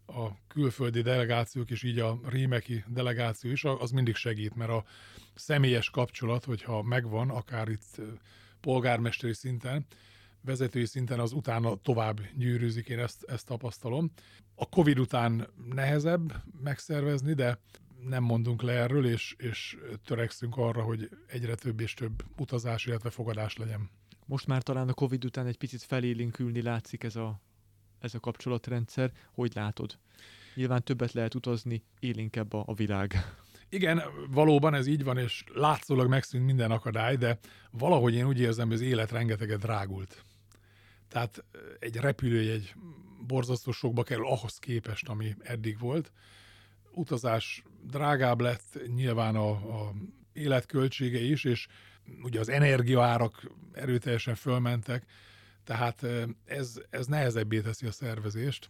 a 0.05 0.47
külföldi 0.47 1.01
delegációk 1.01 1.71
és 1.71 1.83
így 1.83 1.99
a 1.99 2.19
rímeki 2.29 2.83
delegáció 2.87 3.51
is, 3.51 3.63
az 3.63 3.91
mindig 3.91 4.15
segít, 4.15 4.55
mert 4.55 4.69
a 4.69 4.83
személyes 5.35 5.89
kapcsolat, 5.89 6.43
hogyha 6.45 6.81
megvan, 6.81 7.29
akár 7.29 7.67
itt 7.67 8.01
polgármesteri 8.61 9.33
szinten, 9.33 9.85
vezetői 10.41 10.85
szinten 10.85 11.19
az 11.19 11.31
utána 11.31 11.75
tovább 11.75 12.21
gyűrűzik, 12.35 12.89
én 12.89 12.99
ezt, 12.99 13.23
ezt 13.23 13.45
tapasztalom. 13.45 14.11
A 14.55 14.69
Covid 14.69 14.99
után 14.99 15.47
nehezebb 15.69 16.43
megszervezni, 16.63 17.33
de 17.33 17.59
nem 18.07 18.23
mondunk 18.23 18.61
le 18.61 18.71
erről, 18.71 19.05
és, 19.05 19.35
és 19.37 19.77
törekszünk 20.05 20.57
arra, 20.57 20.81
hogy 20.81 21.09
egyre 21.27 21.55
több 21.55 21.79
és 21.79 21.93
több 21.93 22.23
utazás, 22.37 22.85
illetve 22.85 23.09
fogadás 23.09 23.57
legyen. 23.57 23.89
Most 24.25 24.47
már 24.47 24.63
talán 24.63 24.89
a 24.89 24.93
Covid 24.93 25.25
után 25.25 25.45
egy 25.45 25.57
picit 25.57 25.83
felélinkülni 25.83 26.61
látszik 26.61 27.03
ez 27.03 27.15
a, 27.15 27.41
ez 27.99 28.13
a 28.13 28.19
kapcsolatrendszer. 28.19 29.11
Hogy 29.31 29.51
látod? 29.55 29.97
Nyilván 30.55 30.83
többet 30.83 31.11
lehet 31.11 31.35
utazni, 31.35 31.83
élénkebb 31.99 32.53
a, 32.53 32.63
a 32.67 32.73
világ. 32.73 33.15
Igen, 33.69 34.01
valóban 34.29 34.73
ez 34.73 34.87
így 34.87 35.03
van, 35.03 35.17
és 35.17 35.43
látszólag 35.53 36.07
megszűnt 36.09 36.45
minden 36.45 36.71
akadály, 36.71 37.15
de 37.15 37.39
valahogy 37.71 38.13
én 38.13 38.27
úgy 38.27 38.39
érzem, 38.39 38.67
hogy 38.67 38.75
az 38.75 38.81
élet 38.81 39.11
rengeteget 39.11 39.59
drágult. 39.59 40.23
Tehát 41.07 41.43
egy 41.79 41.95
repülőjegy 41.95 42.73
borzasztó 43.27 43.71
sokba 43.71 44.03
kerül 44.03 44.25
ahhoz 44.25 44.57
képest, 44.57 45.09
ami 45.09 45.35
eddig 45.39 45.79
volt. 45.79 46.11
Utazás 46.93 47.63
drágább 47.83 48.41
lett, 48.41 48.79
nyilván 48.95 49.35
a, 49.35 49.49
a 49.49 49.93
életköltsége 50.33 51.19
is, 51.19 51.43
és 51.43 51.67
ugye 52.23 52.39
az 52.39 52.49
energiaárak 52.49 53.51
erőteljesen 53.73 54.35
fölmentek, 54.35 55.05
tehát 55.63 56.05
ez, 56.45 56.81
ez 56.89 57.05
nehezebbé 57.05 57.61
teszi 57.61 57.85
a 57.85 57.91
szervezést. 57.91 58.69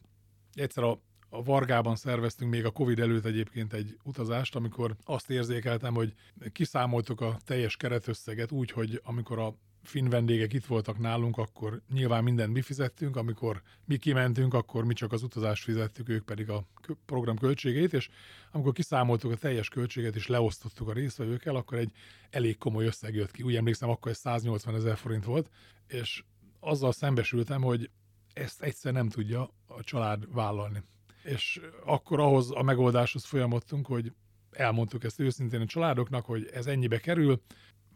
Egyszer 0.54 0.84
a, 0.84 1.02
a 1.30 1.44
Vargában 1.44 1.96
szerveztünk 1.96 2.52
még 2.52 2.66
a 2.66 2.72
Covid 2.72 3.00
előtt 3.00 3.26
egyébként 3.26 3.74
egy 3.74 3.98
utazást, 4.04 4.56
amikor 4.56 4.96
azt 5.04 5.30
érzékeltem, 5.30 5.94
hogy 5.94 6.14
kiszámoltuk 6.52 7.22
a 7.22 7.38
teljes 7.46 7.78
keretösszeget 7.78 8.52
úgy, 8.52 8.72
hogy 8.72 9.02
amikor 9.04 9.40
a 9.40 9.56
finn 9.84 10.10
vendégek 10.10 10.54
itt 10.54 10.66
voltak 10.66 11.00
nálunk, 11.00 11.38
akkor 11.38 11.82
nyilván 11.94 12.24
mindent 12.24 12.54
mi 12.54 12.62
fizettünk, 12.62 13.16
amikor 13.16 13.62
mi 13.86 13.98
kimentünk, 13.98 14.54
akkor 14.54 14.86
mi 14.86 14.94
csak 14.94 15.12
az 15.12 15.24
utazást 15.24 15.64
fizettük, 15.64 16.10
ők 16.10 16.26
pedig 16.26 16.50
a 16.50 16.66
program 17.06 17.38
költségét, 17.38 17.94
és 17.94 18.10
amikor 18.52 18.74
kiszámoltuk 18.74 19.32
a 19.32 19.36
teljes 19.36 19.70
költséget 19.70 20.16
és 20.16 20.28
leosztottuk 20.28 20.88
a 20.88 20.94
résztvevőkkel, 20.94 21.56
akkor 21.56 21.78
egy 21.78 21.92
elég 22.30 22.58
komoly 22.58 22.86
összeg 22.86 23.16
jött 23.16 23.32
ki. 23.32 23.44
Úgy 23.44 23.56
emlékszem, 23.56 23.90
akkor 23.90 24.12
ez 24.12 24.18
180 24.18 24.76
ezer 24.76 24.98
forint 24.98 25.26
volt, 25.26 25.50
és 25.88 26.24
azzal 26.60 26.92
szembesültem, 26.92 27.62
hogy 27.62 27.90
ezt 28.34 28.62
egyszer 28.62 28.94
nem 28.94 29.10
tudja 29.10 29.54
a 29.66 29.84
család 29.84 30.34
vállalni. 30.34 30.84
És 31.24 31.62
akkor 31.86 32.20
ahhoz 32.20 32.52
a 32.52 32.62
megoldáshoz 32.62 33.26
folyamodtunk, 33.26 33.88
hogy 33.88 34.14
elmondtuk 34.52 35.04
ezt 35.04 35.20
őszintén 35.20 35.62
a 35.62 35.66
családoknak, 35.66 36.26
hogy 36.26 36.50
ez 36.54 36.68
ennyibe 36.68 37.00
kerül, 37.00 37.42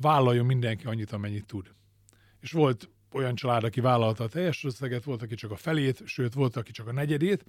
vállaljon 0.02 0.46
mindenki 0.46 0.86
annyit, 0.86 1.12
amennyit 1.12 1.46
tud. 1.46 1.74
És 2.40 2.52
volt 2.52 2.90
olyan 3.12 3.36
család, 3.36 3.64
aki 3.64 3.82
vállalta 3.82 4.24
a 4.24 4.28
teljes 4.28 4.64
összeget, 4.64 5.04
volt, 5.04 5.22
aki 5.22 5.36
csak 5.36 5.52
a 5.52 5.56
felét, 5.56 6.02
sőt, 6.06 6.34
volt, 6.34 6.56
aki 6.56 6.72
csak 6.72 6.88
a 6.88 6.94
negyedét, 6.94 7.46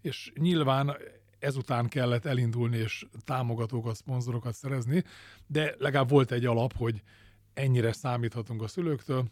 és 0.00 0.32
nyilván 0.34 0.96
ezután 1.38 1.88
kellett 1.88 2.24
elindulni 2.24 2.76
és 2.76 3.06
támogatókat, 3.24 3.96
szponzorokat 3.96 4.54
szerezni, 4.54 5.04
de 5.46 5.74
legalább 5.78 6.08
volt 6.08 6.32
egy 6.32 6.46
alap, 6.46 6.76
hogy 6.76 7.02
ennyire 7.54 7.92
számíthatunk 7.92 8.62
a 8.62 8.68
szülőktől, 8.68 9.30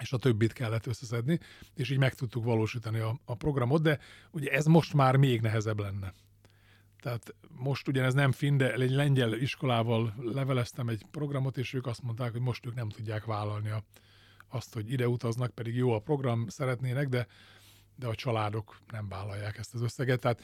és 0.00 0.12
a 0.12 0.16
többit 0.16 0.52
kellett 0.52 0.86
összeszedni, 0.86 1.38
és 1.74 1.90
így 1.90 1.98
meg 1.98 2.14
tudtuk 2.14 2.44
valósítani 2.44 2.98
a, 2.98 3.20
a 3.24 3.34
programot, 3.34 3.82
de 3.82 3.98
ugye 4.30 4.50
ez 4.50 4.64
most 4.64 4.94
már 4.94 5.16
még 5.16 5.40
nehezebb 5.40 5.78
lenne. 5.78 6.14
Tehát 7.02 7.34
most 7.48 7.88
ugyanez 7.88 8.14
nem 8.14 8.32
finn, 8.32 8.56
de 8.56 8.72
egy 8.74 8.90
lengyel 8.90 9.32
iskolával 9.32 10.14
leveleztem 10.18 10.88
egy 10.88 11.06
programot, 11.10 11.58
és 11.58 11.72
ők 11.72 11.86
azt 11.86 12.02
mondták, 12.02 12.32
hogy 12.32 12.40
most 12.40 12.66
ők 12.66 12.74
nem 12.74 12.88
tudják 12.88 13.24
vállalni 13.24 13.70
a, 13.70 13.84
azt, 14.48 14.74
hogy 14.74 14.90
ide 14.90 15.08
utaznak, 15.08 15.50
pedig 15.50 15.74
jó 15.74 15.92
a 15.92 15.98
program, 15.98 16.48
szeretnének, 16.48 17.08
de, 17.08 17.26
de 17.96 18.06
a 18.06 18.14
családok 18.14 18.78
nem 18.90 19.08
vállalják 19.08 19.58
ezt 19.58 19.74
az 19.74 19.82
összeget. 19.82 20.20
Tehát 20.20 20.40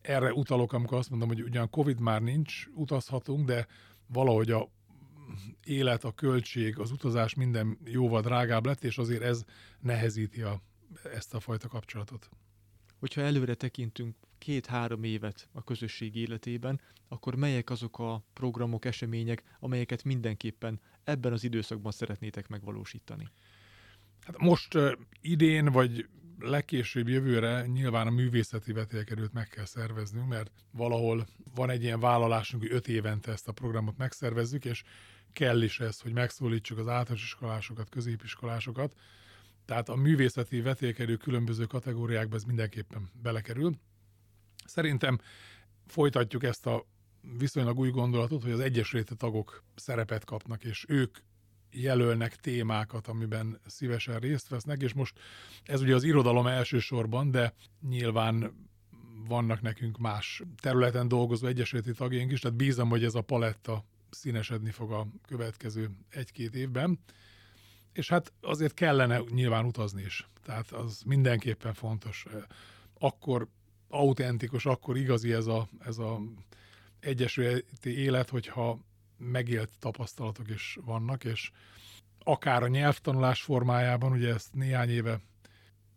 erre 0.00 0.32
utalok, 0.32 0.72
amikor 0.72 0.98
azt 0.98 1.10
mondom, 1.10 1.28
hogy 1.28 1.42
ugyan 1.42 1.70
Covid 1.70 2.00
már 2.00 2.22
nincs, 2.22 2.66
utazhatunk, 2.74 3.46
de 3.46 3.66
valahogy 4.06 4.50
a 4.50 4.68
élet, 5.64 6.04
a 6.04 6.12
költség, 6.12 6.78
az 6.78 6.90
utazás 6.90 7.34
minden 7.34 7.78
jóval 7.84 8.20
drágább 8.20 8.66
lett, 8.66 8.84
és 8.84 8.98
azért 8.98 9.22
ez 9.22 9.44
nehezíti 9.80 10.42
a, 10.42 10.62
ezt 11.14 11.34
a 11.34 11.40
fajta 11.40 11.68
kapcsolatot. 11.68 12.28
Hogyha 13.02 13.20
előre 13.20 13.54
tekintünk 13.54 14.16
két-három 14.38 15.04
évet 15.04 15.48
a 15.52 15.64
közösség 15.64 16.16
életében, 16.16 16.80
akkor 17.08 17.34
melyek 17.34 17.70
azok 17.70 17.98
a 17.98 18.24
programok, 18.32 18.84
események, 18.84 19.42
amelyeket 19.60 20.04
mindenképpen 20.04 20.80
ebben 21.04 21.32
az 21.32 21.44
időszakban 21.44 21.92
szeretnétek 21.92 22.48
megvalósítani? 22.48 23.28
Hát 24.20 24.38
most 24.38 24.74
uh, 24.74 24.92
idén, 25.20 25.64
vagy 25.64 26.08
legkésőbb 26.38 27.08
jövőre 27.08 27.66
nyilván 27.66 28.06
a 28.06 28.10
művészeti 28.10 28.72
vetélkedőt 28.72 29.32
meg 29.32 29.48
kell 29.48 29.64
szerveznünk, 29.64 30.28
mert 30.28 30.50
valahol 30.70 31.26
van 31.54 31.70
egy 31.70 31.82
ilyen 31.82 32.00
vállalásunk, 32.00 32.62
hogy 32.62 32.72
öt 32.72 32.88
évente 32.88 33.32
ezt 33.32 33.48
a 33.48 33.52
programot 33.52 33.96
megszervezzük, 33.96 34.64
és 34.64 34.82
kell 35.32 35.62
is 35.62 35.80
ez, 35.80 36.00
hogy 36.00 36.12
megszólítsuk 36.12 36.78
az 36.78 36.88
általános 36.88 37.22
iskolásokat, 37.22 37.88
középiskolásokat. 37.88 38.94
Tehát 39.64 39.88
a 39.88 39.94
művészeti 39.94 40.60
vetélkedő 40.60 41.16
különböző 41.16 41.64
kategóriákba 41.64 42.36
ez 42.36 42.44
mindenképpen 42.44 43.10
belekerül. 43.22 43.74
Szerintem 44.64 45.18
folytatjuk 45.86 46.44
ezt 46.44 46.66
a 46.66 46.86
viszonylag 47.38 47.78
új 47.78 47.90
gondolatot, 47.90 48.42
hogy 48.42 48.52
az 48.52 48.60
egyesülete 48.60 49.14
tagok 49.14 49.64
szerepet 49.74 50.24
kapnak, 50.24 50.64
és 50.64 50.84
ők 50.88 51.18
jelölnek 51.70 52.36
témákat, 52.36 53.06
amiben 53.06 53.60
szívesen 53.66 54.18
részt 54.18 54.48
vesznek, 54.48 54.82
és 54.82 54.92
most 54.92 55.18
ez 55.64 55.80
ugye 55.80 55.94
az 55.94 56.02
irodalom 56.02 56.46
elsősorban, 56.46 57.30
de 57.30 57.54
nyilván 57.88 58.52
vannak 59.26 59.60
nekünk 59.60 59.98
más 59.98 60.42
területen 60.60 61.08
dolgozó 61.08 61.46
egyesületi 61.46 61.92
tagjaink 61.92 62.32
is, 62.32 62.40
tehát 62.40 62.56
bízom, 62.56 62.88
hogy 62.88 63.04
ez 63.04 63.14
a 63.14 63.20
paletta 63.20 63.84
színesedni 64.10 64.70
fog 64.70 64.92
a 64.92 65.06
következő 65.26 65.90
egy-két 66.08 66.54
évben. 66.54 66.98
És 67.92 68.08
hát 68.08 68.32
azért 68.40 68.74
kellene 68.74 69.20
nyilván 69.30 69.64
utazni 69.64 70.02
is. 70.02 70.28
Tehát 70.44 70.70
az 70.70 71.02
mindenképpen 71.06 71.74
fontos. 71.74 72.26
Akkor 72.98 73.48
autentikus, 73.88 74.66
akkor 74.66 74.96
igazi 74.96 75.32
ez 75.32 75.46
a, 75.46 75.68
ez 75.78 75.98
a 75.98 76.20
egyesületi 77.00 77.98
élet, 77.98 78.30
hogyha 78.30 78.78
megélt 79.18 79.70
tapasztalatok 79.78 80.50
is 80.50 80.78
vannak, 80.84 81.24
és 81.24 81.50
akár 82.18 82.62
a 82.62 82.68
nyelvtanulás 82.68 83.42
formájában, 83.42 84.12
ugye 84.12 84.32
ezt 84.34 84.54
néhány 84.54 84.90
éve 84.90 85.20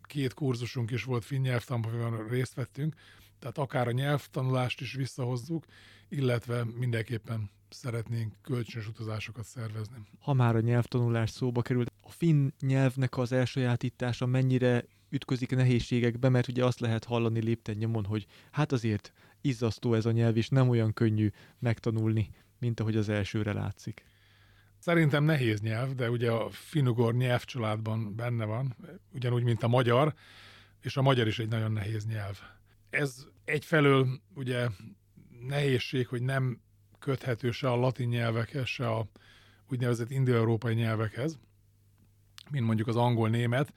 két 0.02 0.34
kurzusunk 0.34 0.92
is 0.92 1.04
volt 1.04 1.26
finn 1.26 1.42
nyelvtanulásban 1.42 2.28
részt 2.28 2.54
vettünk, 2.54 2.96
tehát 3.40 3.58
akár 3.58 3.88
a 3.88 3.92
nyelvtanulást 3.92 4.82
is 4.82 4.94
visszahozzuk, 4.94 5.66
illetve 6.10 6.64
mindenképpen 6.64 7.50
szeretnénk 7.76 8.34
kölcsönös 8.42 8.88
utazásokat 8.88 9.46
szervezni. 9.46 9.98
Ha 10.20 10.34
már 10.34 10.56
a 10.56 10.60
nyelvtanulás 10.60 11.30
szóba 11.30 11.62
került, 11.62 11.92
a 12.02 12.12
finn 12.12 12.50
nyelvnek 12.60 13.18
az 13.18 13.32
elsajátítása 13.32 14.26
mennyire 14.26 14.86
ütközik 15.10 15.56
nehézségekbe, 15.56 16.30
mert 16.30 16.48
ugye 16.48 16.66
azt 16.66 16.80
lehet 16.80 17.04
hallani 17.04 17.42
lépten 17.42 17.76
nyomon, 17.76 18.06
hogy 18.06 18.26
hát 18.52 18.72
azért 18.72 19.14
izzasztó 19.42 19.94
ez 19.94 20.06
a 20.06 20.12
nyelv, 20.12 20.38
és 20.38 20.50
nem 20.50 20.70
olyan 20.70 20.94
könnyű 20.94 21.32
megtanulni, 21.60 22.30
mint 22.60 22.80
ahogy 22.80 22.96
az 22.96 23.10
elsőre 23.10 23.54
látszik. 23.54 24.04
Szerintem 24.80 25.24
nehéz 25.24 25.62
nyelv, 25.62 25.96
de 25.96 26.10
ugye 26.10 26.32
a 26.32 26.50
finugor 26.50 27.16
nyelvcsaládban 27.16 28.16
benne 28.16 28.46
van, 28.46 28.76
ugyanúgy, 29.14 29.44
mint 29.44 29.64
a 29.64 29.68
magyar, 29.68 30.14
és 30.82 30.98
a 30.98 31.02
magyar 31.02 31.28
is 31.28 31.40
egy 31.40 31.48
nagyon 31.48 31.72
nehéz 31.72 32.06
nyelv. 32.06 32.40
Ez 32.90 33.26
egyfelől 33.44 34.22
ugye 34.34 34.68
nehézség, 35.48 36.08
hogy 36.08 36.22
nem 36.22 36.62
köthető 37.06 37.52
se 37.52 37.70
a 37.70 37.76
latin 37.76 38.08
nyelvekhez, 38.08 38.68
se 38.68 38.88
a 38.88 39.08
úgynevezett 39.70 40.12
indoeurópai 40.12 40.74
nyelvekhez, 40.74 41.40
mint 42.50 42.66
mondjuk 42.66 42.88
az 42.88 42.96
angol-német, 42.96 43.74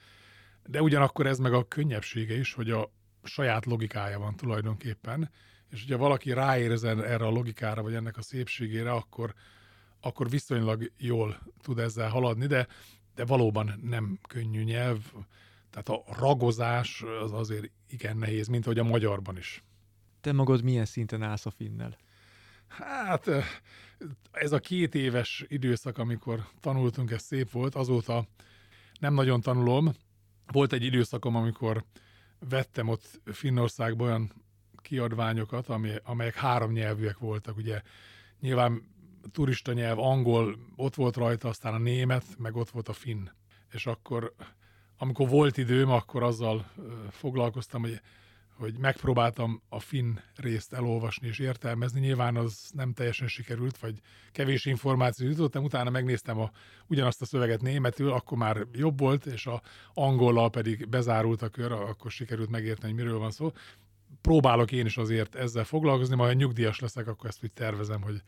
de 0.66 0.82
ugyanakkor 0.82 1.26
ez 1.26 1.38
meg 1.38 1.52
a 1.52 1.68
könnyebbsége 1.68 2.38
is, 2.38 2.52
hogy 2.52 2.70
a 2.70 2.90
saját 3.22 3.66
logikája 3.66 4.18
van 4.18 4.36
tulajdonképpen, 4.36 5.30
és 5.70 5.80
hogyha 5.80 5.98
valaki 5.98 6.32
ráérzen 6.32 7.02
erre 7.04 7.26
a 7.26 7.30
logikára, 7.30 7.82
vagy 7.82 7.94
ennek 7.94 8.16
a 8.16 8.22
szépségére, 8.22 8.92
akkor, 8.92 9.34
akkor 10.00 10.30
viszonylag 10.30 10.92
jól 10.98 11.38
tud 11.62 11.78
ezzel 11.78 12.08
haladni, 12.08 12.46
de, 12.46 12.66
de 13.14 13.24
valóban 13.24 13.80
nem 13.82 14.18
könnyű 14.28 14.62
nyelv, 14.62 14.98
tehát 15.70 15.88
a 15.88 16.02
ragozás 16.18 17.04
az 17.22 17.32
azért 17.32 17.70
igen 17.88 18.16
nehéz, 18.16 18.46
mint 18.46 18.64
hogy 18.64 18.78
a 18.78 18.84
magyarban 18.84 19.36
is. 19.36 19.62
Te 20.20 20.32
magad 20.32 20.62
milyen 20.62 20.84
szinten 20.84 21.22
állsz 21.22 21.46
a 21.46 21.50
finnel? 21.50 21.96
Hát 22.68 23.30
ez 24.32 24.52
a 24.52 24.58
két 24.58 24.94
éves 24.94 25.44
időszak, 25.48 25.98
amikor 25.98 26.44
tanultunk, 26.60 27.10
ez 27.10 27.22
szép 27.22 27.50
volt, 27.50 27.74
azóta 27.74 28.26
nem 29.00 29.14
nagyon 29.14 29.40
tanulom. 29.40 29.92
Volt 30.46 30.72
egy 30.72 30.84
időszakom, 30.84 31.36
amikor 31.36 31.84
vettem 32.48 32.88
ott 32.88 33.20
Finnországban 33.24 34.06
olyan 34.06 34.32
kiadványokat, 34.76 35.68
amelyek 36.02 36.34
három 36.34 36.72
nyelvűek 36.72 37.18
voltak. 37.18 37.56
Ugye 37.56 37.82
nyilván 38.40 38.82
turista 39.32 39.72
nyelv, 39.72 39.98
angol 39.98 40.58
ott 40.76 40.94
volt 40.94 41.16
rajta, 41.16 41.48
aztán 41.48 41.74
a 41.74 41.78
német, 41.78 42.24
meg 42.38 42.56
ott 42.56 42.70
volt 42.70 42.88
a 42.88 42.92
finn. 42.92 43.28
És 43.72 43.86
akkor, 43.86 44.34
amikor 44.98 45.28
volt 45.28 45.56
időm, 45.56 45.90
akkor 45.90 46.22
azzal 46.22 46.70
foglalkoztam, 47.10 47.80
hogy 47.80 48.00
hogy 48.58 48.78
megpróbáltam 48.78 49.62
a 49.68 49.80
finn 49.80 50.16
részt 50.36 50.72
elolvasni 50.72 51.26
és 51.26 51.38
értelmezni. 51.38 52.00
Nyilván 52.00 52.36
az 52.36 52.70
nem 52.74 52.92
teljesen 52.92 53.28
sikerült, 53.28 53.78
vagy 53.78 54.00
kevés 54.32 54.64
információt 54.64 55.30
jutottam, 55.30 55.64
utána 55.64 55.90
megnéztem 55.90 56.38
a, 56.38 56.50
ugyanazt 56.86 57.22
a 57.22 57.26
szöveget 57.26 57.62
németül, 57.62 58.12
akkor 58.12 58.38
már 58.38 58.66
jobb 58.72 58.98
volt, 58.98 59.26
és 59.26 59.46
a 59.46 59.62
angollal 59.94 60.50
pedig 60.50 60.88
bezárult 60.88 61.42
a 61.42 61.48
kör, 61.48 61.72
akkor 61.72 62.10
sikerült 62.10 62.50
megérteni, 62.50 62.92
hogy 62.92 63.02
miről 63.02 63.18
van 63.18 63.30
szó. 63.30 63.52
Próbálok 64.20 64.72
én 64.72 64.86
is 64.86 64.96
azért 64.96 65.34
ezzel 65.34 65.64
foglalkozni, 65.64 66.16
majd 66.16 66.32
ha 66.32 66.38
nyugdíjas 66.38 66.78
leszek, 66.78 67.06
akkor 67.06 67.28
ezt 67.28 67.44
úgy 67.44 67.52
tervezem, 67.52 68.02
hogy 68.02 68.22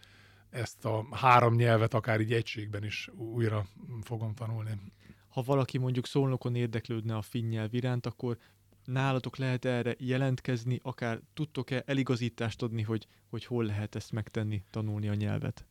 ezt 0.50 0.84
a 0.84 1.06
három 1.10 1.54
nyelvet 1.54 1.94
akár 1.94 2.20
így 2.20 2.32
egységben 2.32 2.84
is 2.84 3.08
újra 3.16 3.66
fogom 4.02 4.34
tanulni. 4.34 4.78
Ha 5.28 5.42
valaki 5.42 5.78
mondjuk 5.78 6.06
szolnokon 6.06 6.54
érdeklődne 6.54 7.16
a 7.16 7.22
finn 7.22 7.48
nyelv 7.48 7.74
iránt, 7.74 8.06
akkor 8.06 8.38
nálatok 8.84 9.36
lehet 9.36 9.64
erre 9.64 9.94
jelentkezni, 9.98 10.80
akár 10.82 11.20
tudtok-e 11.34 11.82
eligazítást 11.86 12.62
adni, 12.62 12.82
hogy, 12.82 13.06
hogy 13.28 13.44
hol 13.44 13.64
lehet 13.64 13.94
ezt 13.94 14.12
megtenni, 14.12 14.62
tanulni 14.70 15.08
a 15.08 15.14
nyelvet? 15.14 15.64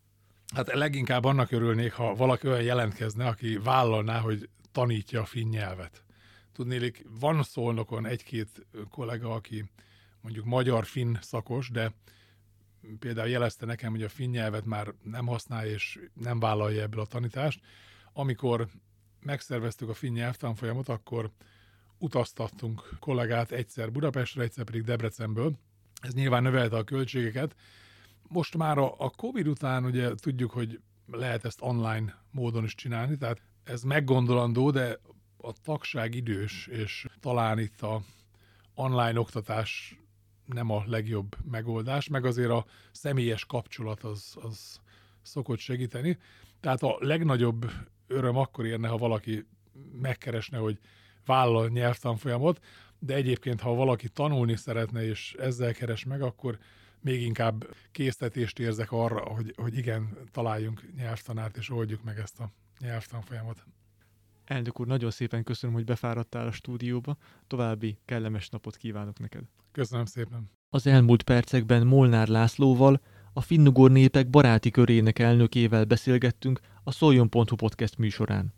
Hát 0.56 0.74
leginkább 0.74 1.24
annak 1.24 1.52
örülnék, 1.52 1.94
ha 1.94 2.16
valaki 2.16 2.48
olyan 2.48 2.62
jelentkezne, 2.62 3.28
aki 3.28 3.58
vállalná, 3.58 4.20
hogy 4.20 4.50
tanítja 4.72 5.22
a 5.22 5.26
finn 5.26 5.50
nyelvet. 5.50 6.04
Tudnélik, 6.52 7.06
van 7.20 7.44
szolnokon 7.44 8.06
egy-két 8.06 8.66
kollega, 8.90 9.34
aki 9.34 9.70
mondjuk 10.22 10.46
magyar-finn 10.46 11.18
szakos, 11.22 11.70
de 11.70 11.94
például 13.00 13.30
jelezte 13.30 13.66
nekem, 13.66 13.92
hogy 13.92 14.04
a 14.04 14.10
finn 14.10 14.32
nyelvet 14.32 14.66
már 14.66 14.94
nem 15.04 15.28
használja 15.28 15.72
és 15.72 16.00
nem 16.14 16.40
vállalja 16.40 16.82
ebből 16.82 17.00
a 17.00 17.06
tanítást. 17.06 17.62
Amikor 18.14 18.68
megszerveztük 19.20 19.90
a 19.90 19.94
finn 19.94 20.14
nyelvtanfolyamot, 20.14 20.90
akkor 20.90 21.32
utaztattunk 22.00 22.90
kollégát 23.00 23.52
egyszer 23.52 23.92
Budapestre, 23.92 24.44
egyszer 24.44 24.64
pedig 24.64 24.84
Debrecenből. 24.84 25.58
Ez 26.02 26.14
nyilván 26.14 26.44
növelte 26.44 26.78
a 26.78 26.84
költségeket. 26.84 27.56
Most 28.28 28.58
már 28.58 28.78
a, 28.78 29.10
Covid 29.16 29.48
után 29.48 29.86
ugye 29.86 30.16
tudjuk, 30.16 30.52
hogy 30.52 30.80
lehet 31.12 31.46
ezt 31.46 31.62
online 31.62 32.24
módon 32.32 32.64
is 32.64 32.76
csinálni, 32.76 33.18
tehát 33.18 33.42
ez 33.64 33.84
meggondolandó, 33.84 34.72
de 34.72 35.00
a 35.38 35.54
tagság 35.64 36.16
idős, 36.16 36.68
és 36.68 37.06
talán 37.20 37.60
itt 37.60 37.82
a 37.82 38.02
online 38.74 39.20
oktatás 39.20 40.00
nem 40.46 40.70
a 40.70 40.84
legjobb 40.86 41.36
megoldás, 41.52 42.08
meg 42.08 42.26
azért 42.26 42.50
a 42.50 42.66
személyes 42.92 43.46
kapcsolat 43.46 44.04
az, 44.04 44.38
az 44.42 44.80
szokott 45.22 45.60
segíteni. 45.60 46.18
Tehát 46.60 46.84
a 46.84 46.98
legnagyobb 47.00 47.72
öröm 48.08 48.36
akkor 48.36 48.66
érne, 48.66 48.88
ha 48.88 48.98
valaki 48.98 49.46
megkeresne, 49.92 50.58
hogy 50.58 50.80
vállal 51.30 51.68
nyelvtanfolyamot, 51.68 52.60
de 53.00 53.14
egyébként, 53.14 53.62
ha 53.62 53.74
valaki 53.74 54.10
tanulni 54.10 54.56
szeretne 54.56 55.06
és 55.06 55.36
ezzel 55.40 55.74
keres 55.74 56.06
meg, 56.06 56.22
akkor 56.22 56.58
még 57.02 57.22
inkább 57.22 57.76
késztetést 57.92 58.60
érzek 58.60 58.92
arra, 58.92 59.20
hogy, 59.20 59.54
hogy 59.56 59.78
igen, 59.78 60.18
találjunk 60.32 60.84
nyelvtanárt, 60.96 61.58
és 61.58 61.70
oldjuk 61.70 62.04
meg 62.04 62.18
ezt 62.18 62.40
a 62.40 62.52
nyelvtanfolyamot. 62.80 63.64
Elnök 64.46 64.80
úr, 64.80 64.88
nagyon 64.88 65.12
szépen 65.12 65.44
köszönöm, 65.44 65.76
hogy 65.76 65.86
befáradtál 65.86 66.48
a 66.48 66.52
stúdióba. 66.52 67.18
További 67.48 67.98
kellemes 68.06 68.50
napot 68.50 68.76
kívánok 68.76 69.20
neked. 69.20 69.44
Köszönöm 69.72 70.06
szépen. 70.06 70.50
Az 70.70 70.88
elmúlt 70.88 71.24
percekben 71.24 71.88
Molnár 71.88 72.28
Lászlóval, 72.28 73.02
a 73.34 73.42
finnugor 73.42 73.92
népek 73.92 74.30
baráti 74.30 74.72
körének 74.72 75.20
elnökével 75.20 75.86
beszélgettünk 75.86 76.60
a 76.84 76.92
Szoljon.hu 76.92 77.56
podcast 77.56 77.98
műsorán. 77.98 78.54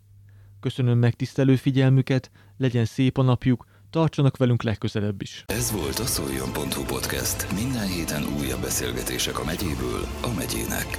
Köszönöm 0.62 0.98
megtisztelő 0.98 1.56
figyelmüket, 1.56 2.30
legyen 2.56 2.84
szép 2.84 3.18
a 3.18 3.22
napjuk, 3.22 3.66
tartsanak 3.90 4.36
velünk 4.36 4.62
legközelebb 4.62 5.22
is. 5.22 5.44
Ez 5.46 5.72
volt 5.72 5.98
a 5.98 6.06
szoljon.hu 6.06 6.84
podcast. 6.84 7.52
Minden 7.54 7.86
héten 7.86 8.22
újabb 8.38 8.60
beszélgetések 8.60 9.38
a 9.38 9.44
megyéből 9.44 10.06
a 10.22 10.34
megyének. 10.36 10.98